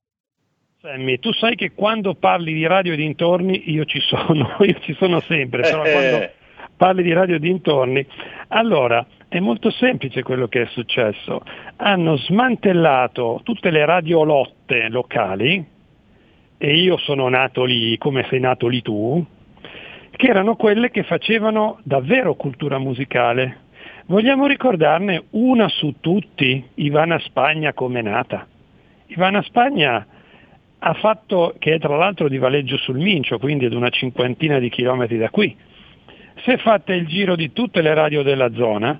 [0.82, 5.20] Sammy, tu sai che quando parli di radio dintorni io ci sono, io ci sono
[5.20, 6.34] sempre, però eh, quando eh.
[6.78, 8.08] parli di radio dintorni,
[8.48, 11.44] allora è molto semplice quello che è successo.
[11.76, 15.66] Hanno smantellato tutte le radiolotte locali,
[16.58, 19.22] e io sono nato lì come sei nato lì tu,
[20.12, 23.64] che erano quelle che facevano davvero cultura musicale.
[24.06, 28.48] Vogliamo ricordarne una su tutti, Ivana Spagna come è nata.
[29.08, 30.08] Ivana Spagna
[30.80, 34.70] ha fatto, che è tra l'altro di Valeggio sul Mincio, quindi ad una cinquantina di
[34.70, 35.56] chilometri da qui,
[36.44, 39.00] si è fatta il giro di tutte le radio della zona,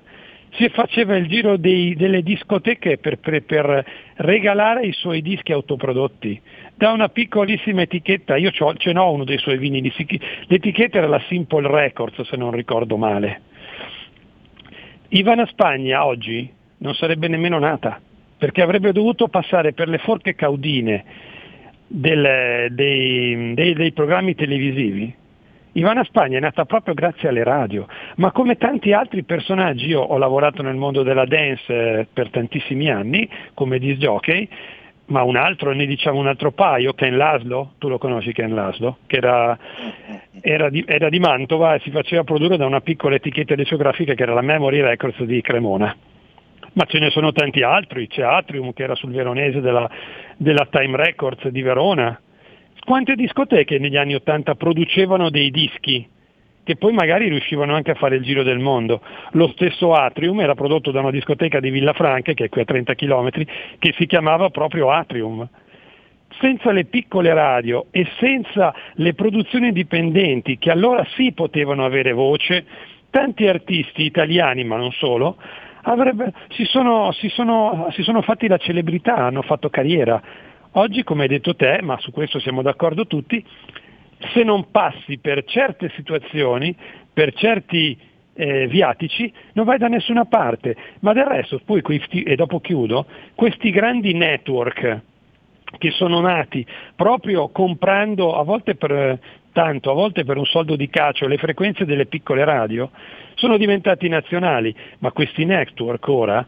[0.52, 3.84] si faceva il giro dei, delle discoteche per, per, per,
[4.16, 6.40] regalare i suoi dischi autoprodotti
[6.74, 9.92] da una piccolissima etichetta, io ce n'ho uno dei suoi vinili,
[10.46, 13.42] l'etichetta era la Simple Records se non ricordo male.
[15.10, 18.00] Ivana Spagna oggi non sarebbe nemmeno nata,
[18.36, 21.04] perché avrebbe dovuto passare per le forche caudine
[21.92, 25.12] del, dei, dei, dei programmi televisivi,
[25.72, 27.86] Ivana Spagna è nata proprio grazie alle radio,
[28.16, 32.90] ma come tanti altri personaggi, io ho lavorato nel mondo della dance eh, per tantissimi
[32.90, 34.48] anni come disc jockey,
[35.06, 38.98] ma un altro, ne diciamo un altro paio, Ken Laszlo, tu lo conosci Ken Laszlo,
[39.06, 39.58] che era,
[40.40, 44.22] era, di, era, di, Mantova e si faceva produrre da una piccola etichetta discografica che
[44.22, 45.94] era la Memory Records di Cremona
[46.72, 49.90] ma ce ne sono tanti altri, c'è Atrium che era sul veronese della,
[50.36, 52.20] della Time Records di Verona.
[52.84, 56.08] Quante discoteche negli anni Ottanta producevano dei dischi
[56.62, 59.00] che poi magari riuscivano anche a fare il giro del mondo.
[59.32, 62.94] Lo stesso Atrium era prodotto da una discoteca di Villafranca, che è qui a 30
[62.94, 63.30] km,
[63.78, 65.48] che si chiamava proprio Atrium.
[66.38, 72.64] Senza le piccole radio e senza le produzioni indipendenti, che allora sì potevano avere voce,
[73.10, 75.38] tanti artisti italiani, ma non solo,
[75.82, 80.20] avrebbe, si, sono, si, sono, si sono fatti la celebrità, hanno fatto carriera.
[80.72, 83.44] Oggi, come hai detto te, ma su questo siamo d'accordo tutti,
[84.32, 86.76] se non passi per certe situazioni,
[87.12, 87.98] per certi
[88.34, 90.76] eh, viatici, non vai da nessuna parte.
[91.00, 95.08] Ma del resto, poi, questi, e dopo chiudo, questi grandi network
[95.78, 99.18] che sono nati proprio comprando, a volte per
[99.52, 102.90] tanto, a volte per un soldo di caccio, le frequenze delle piccole radio,
[103.34, 106.46] sono diventati nazionali, ma questi network ora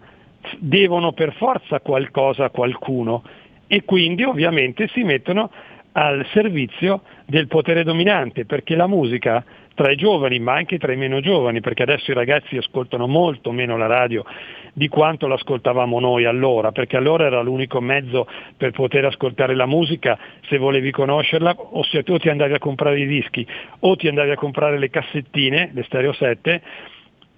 [0.59, 3.23] devono per forza qualcosa a qualcuno
[3.67, 5.51] e quindi ovviamente si mettono
[5.93, 9.45] al servizio del potere dominante, perché la musica
[9.75, 13.53] tra i giovani, ma anche tra i meno giovani, perché adesso i ragazzi ascoltano molto
[13.53, 14.25] meno la radio
[14.73, 18.27] di quanto l'ascoltavamo noi allora, perché allora era l'unico mezzo
[18.57, 20.19] per poter ascoltare la musica
[20.49, 23.47] se volevi conoscerla, o se tu ti andavi a comprare i dischi,
[23.81, 26.63] o ti andavi a comprare le cassettine, le stereo 7,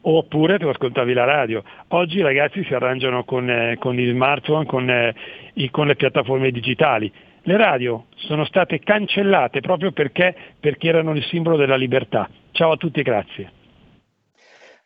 [0.02, 1.62] oppure tu ascoltavi la radio.
[1.88, 5.14] Oggi i ragazzi si arrangiano con, eh, con gli smartphone, con, eh,
[5.54, 7.10] i, con le piattaforme digitali.
[7.46, 12.28] Le radio sono state cancellate proprio perché, perché erano il simbolo della libertà.
[12.52, 13.63] Ciao a tutti e grazie.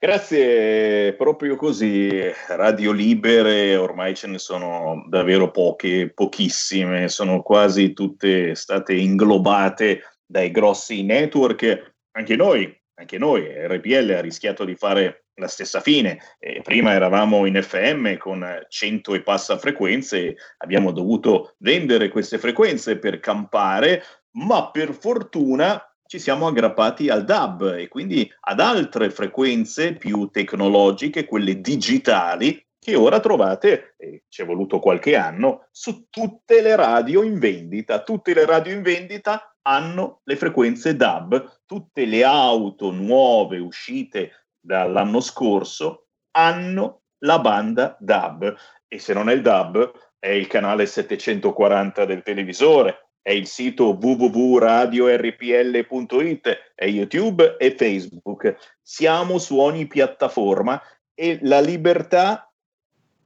[0.00, 2.08] Grazie, proprio così.
[2.46, 10.52] Radio libere ormai ce ne sono davvero poche, pochissime, sono quasi tutte state inglobate dai
[10.52, 11.94] grossi network.
[12.12, 16.20] Anche noi, anche noi, RPL ha rischiato di fare la stessa fine.
[16.38, 22.98] Eh, prima eravamo in FM con 100 e passa frequenze, abbiamo dovuto vendere queste frequenze
[22.98, 24.04] per campare,
[24.36, 31.26] ma per fortuna ci siamo aggrappati al DAB e quindi ad altre frequenze più tecnologiche,
[31.26, 37.22] quelle digitali, che ora trovate, e ci è voluto qualche anno, su tutte le radio
[37.22, 38.02] in vendita.
[38.02, 45.20] Tutte le radio in vendita hanno le frequenze DAB, tutte le auto nuove uscite dall'anno
[45.20, 48.54] scorso hanno la banda DAB
[48.86, 53.98] e se non è il DAB è il canale 740 del televisore, è il sito
[54.00, 58.56] www.radiorpl.it, è YouTube e Facebook.
[58.80, 60.80] Siamo su ogni piattaforma
[61.12, 62.50] e la libertà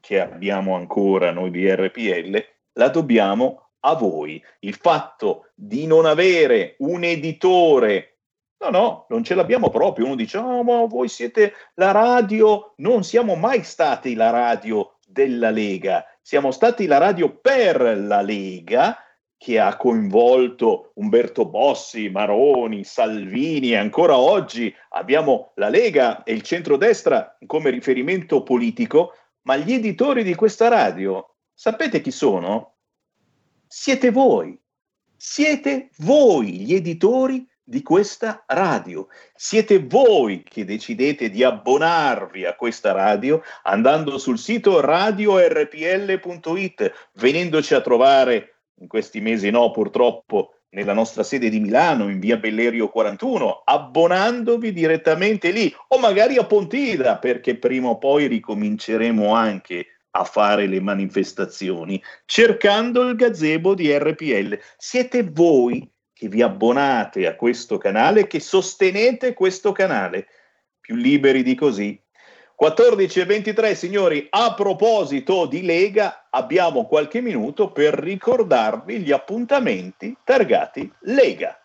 [0.01, 4.43] che abbiamo ancora noi di RPL la dobbiamo a voi.
[4.59, 8.09] Il fatto di non avere un editore
[8.63, 10.07] No, no, non ce l'abbiamo proprio.
[10.07, 15.51] Uno dice, oh, ma voi siete la radio, non siamo mai stati la radio della
[15.51, 18.97] Lega, siamo stati la radio per la Lega
[19.43, 26.43] che ha coinvolto Umberto Bossi, Maroni, Salvini e ancora oggi abbiamo la Lega e il
[26.43, 32.77] centrodestra come riferimento politico, ma gli editori di questa radio, sapete chi sono?
[33.67, 34.57] Siete voi.
[35.17, 39.09] Siete voi gli editori di questa radio.
[39.35, 45.51] Siete voi che decidete di abbonarvi a questa radio andando sul sito radiorpl.it,
[47.15, 52.37] venendoci a trovare in questi mesi no, purtroppo nella nostra sede di Milano, in via
[52.37, 59.87] Bellerio 41, abbonandovi direttamente lì o magari a Pontida, perché prima o poi ricominceremo anche
[60.15, 64.59] a fare le manifestazioni, cercando il gazebo di RPL.
[64.77, 70.27] Siete voi che vi abbonate a questo canale, che sostenete questo canale.
[70.81, 72.02] Più liberi di così
[72.55, 80.17] 14 e 23, signori, a proposito di Lega, abbiamo qualche minuto per ricordarvi gli appuntamenti
[80.25, 81.57] targati Lega.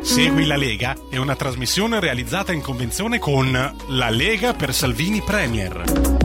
[0.00, 3.52] Segui la Lega è una trasmissione realizzata in convenzione con
[3.88, 6.23] La Lega per Salvini Premier.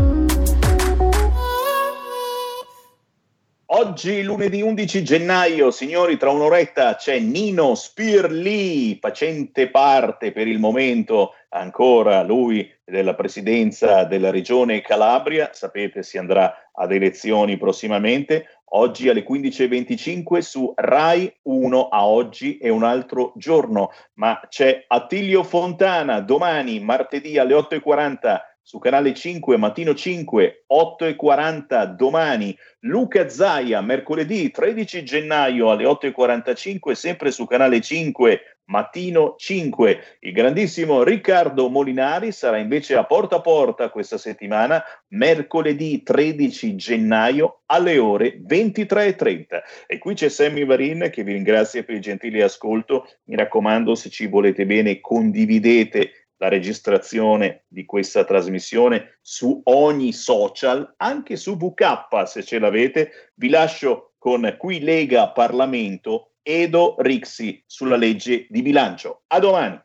[3.71, 11.35] Oggi, lunedì 11 gennaio, signori, tra un'oretta c'è Nino Spirli, facente parte per il momento
[11.49, 15.51] ancora lui della presidenza della regione Calabria.
[15.53, 18.47] Sapete, si andrà ad elezioni prossimamente.
[18.71, 25.43] Oggi alle 15.25 su Rai 1 a oggi è un altro giorno, ma c'è Attilio
[25.43, 28.39] Fontana domani, martedì alle 8.40
[28.69, 37.31] su canale 5, mattino 5, 8.40 domani, Luca Zaia, mercoledì 13 gennaio alle 8.45, sempre
[37.31, 40.17] su canale 5, mattino 5.
[40.19, 47.61] Il grandissimo Riccardo Molinari sarà invece a porta a porta questa settimana, mercoledì 13 gennaio
[47.65, 49.61] alle ore 23.30.
[49.87, 53.07] E qui c'è Sammy Varin che vi ringrazia per il gentile ascolto.
[53.23, 60.93] Mi raccomando, se ci volete bene, condividete la registrazione di questa trasmissione su ogni social,
[60.97, 63.31] anche su VK se ce l'avete.
[63.35, 69.23] Vi lascio con Qui Lega Parlamento Edo Rixi sulla legge di bilancio.
[69.27, 69.81] A domani.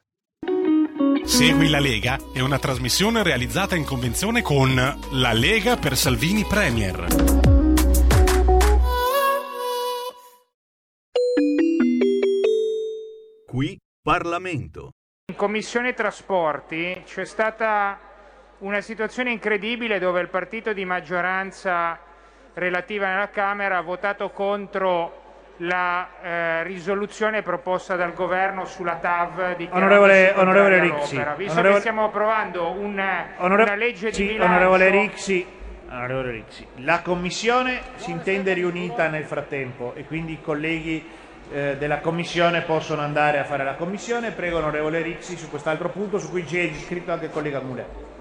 [1.24, 4.74] Segui la Lega è una trasmissione realizzata in convenzione con
[5.12, 7.06] La Lega per Salvini Premier.
[13.46, 14.90] Qui Parlamento.
[15.26, 17.98] In Commissione Trasporti c'è stata
[18.58, 21.98] una situazione incredibile dove il partito di maggioranza
[22.52, 25.22] relativa nella Camera ha votato contro
[25.56, 31.78] la eh, risoluzione proposta dal governo sulla TAV di Onorevole, onorevole Rixi, Visto onorevole, che
[31.80, 35.46] stiamo approvando una, una legge di sì, bilancio onorevole Rixi,
[35.88, 41.02] onorevole Rixi, la Commissione si intende riunita nel frattempo e quindi i colleghi
[41.52, 44.30] eh, della commissione possono andare a fare la commissione.
[44.30, 48.12] Prego onorevole Rixi su quest'altro punto su cui ci è iscritto anche il collega Mulet.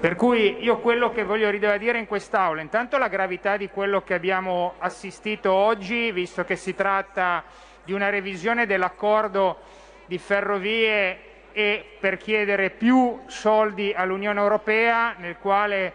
[0.00, 4.14] Per cui io quello che voglio ribadire in quest'Aula, intanto la gravità di quello che
[4.14, 7.44] abbiamo assistito oggi, visto che si tratta
[7.84, 9.58] di una revisione dell'accordo
[10.06, 11.18] di ferrovie
[11.52, 15.92] e per chiedere più soldi all'Unione Europea, nel quale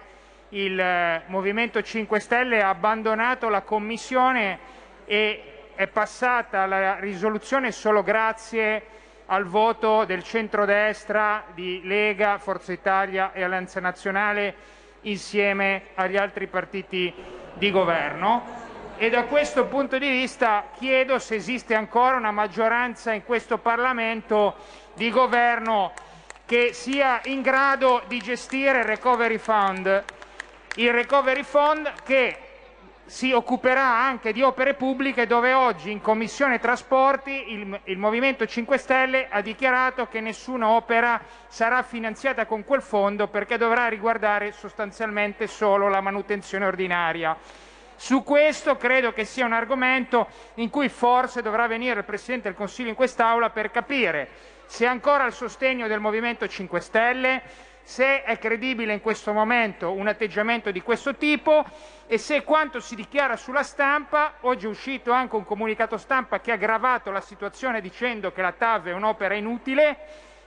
[0.49, 4.59] il eh, Movimento 5 Stelle ha abbandonato la Commissione
[5.05, 8.81] e è passata la risoluzione solo grazie
[9.27, 14.55] al voto del centrodestra di Lega, Forza Italia e Alleanza Nazionale
[15.01, 17.13] insieme agli altri partiti
[17.53, 18.65] di governo.
[18.97, 24.55] E da questo punto di vista chiedo se esiste ancora una maggioranza in questo Parlamento
[24.95, 25.93] di governo
[26.47, 30.03] che sia in grado di gestire il Recovery Fund,
[30.77, 32.46] il Recovery Fund che
[33.07, 38.77] si occuperà anche di opere pubbliche dove oggi in Commissione Trasporti il, il, Movimento 5
[38.77, 45.47] Stelle ha dichiarato che nessuna opera sarà finanziata con quel fondo perché dovrà riguardare sostanzialmente
[45.47, 47.37] solo la manutenzione ordinaria.
[47.95, 52.57] Su questo credo che sia un argomento in cui forse dovrà venire il Presidente del
[52.57, 54.27] Consiglio in quest'Aula per capire
[54.65, 57.41] se ancora il sostegno del Movimento 5 Stelle,
[57.83, 61.63] se è credibile in questo momento un atteggiamento di questo tipo
[62.09, 66.51] e se quanto si dichiara sulla stampa, oggi è uscito anche un comunicato stampa che
[66.51, 69.97] ha aggravato la situazione dicendo che la TAV è un'opera inutile,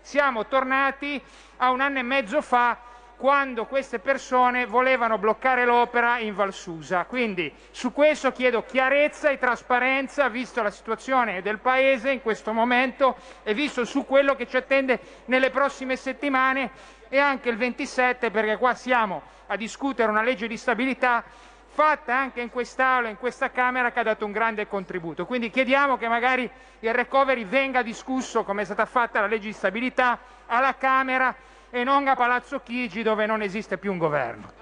[0.01, 1.23] siamo tornati
[1.59, 2.79] a un anno e mezzo fa
[3.19, 7.05] quando queste persone volevano bloccare l'opera in Valsusa.
[7.05, 13.19] Quindi su questo chiedo chiarezza e trasparenza, visto la situazione del Paese in questo momento
[13.43, 16.71] e visto su quello che ci attende nelle prossime settimane
[17.11, 21.25] e anche il 27 perché qua siamo a discutere una legge di stabilità
[21.71, 25.25] fatta anche in quest'Aula, in questa Camera, che ha dato un grande contributo.
[25.25, 29.53] Quindi chiediamo che magari il recovery venga discusso, come è stata fatta la legge di
[29.53, 31.35] stabilità, alla Camera
[31.71, 34.53] e non a Palazzo Chigi dove non esiste più un governo.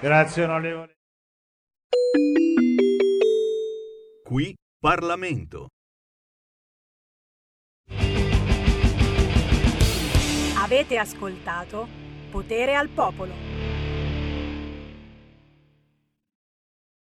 [0.00, 0.96] Grazie onorevole.
[4.24, 5.68] Qui Parlamento.
[10.58, 11.86] Avete ascoltato
[12.30, 13.51] Potere al Popolo.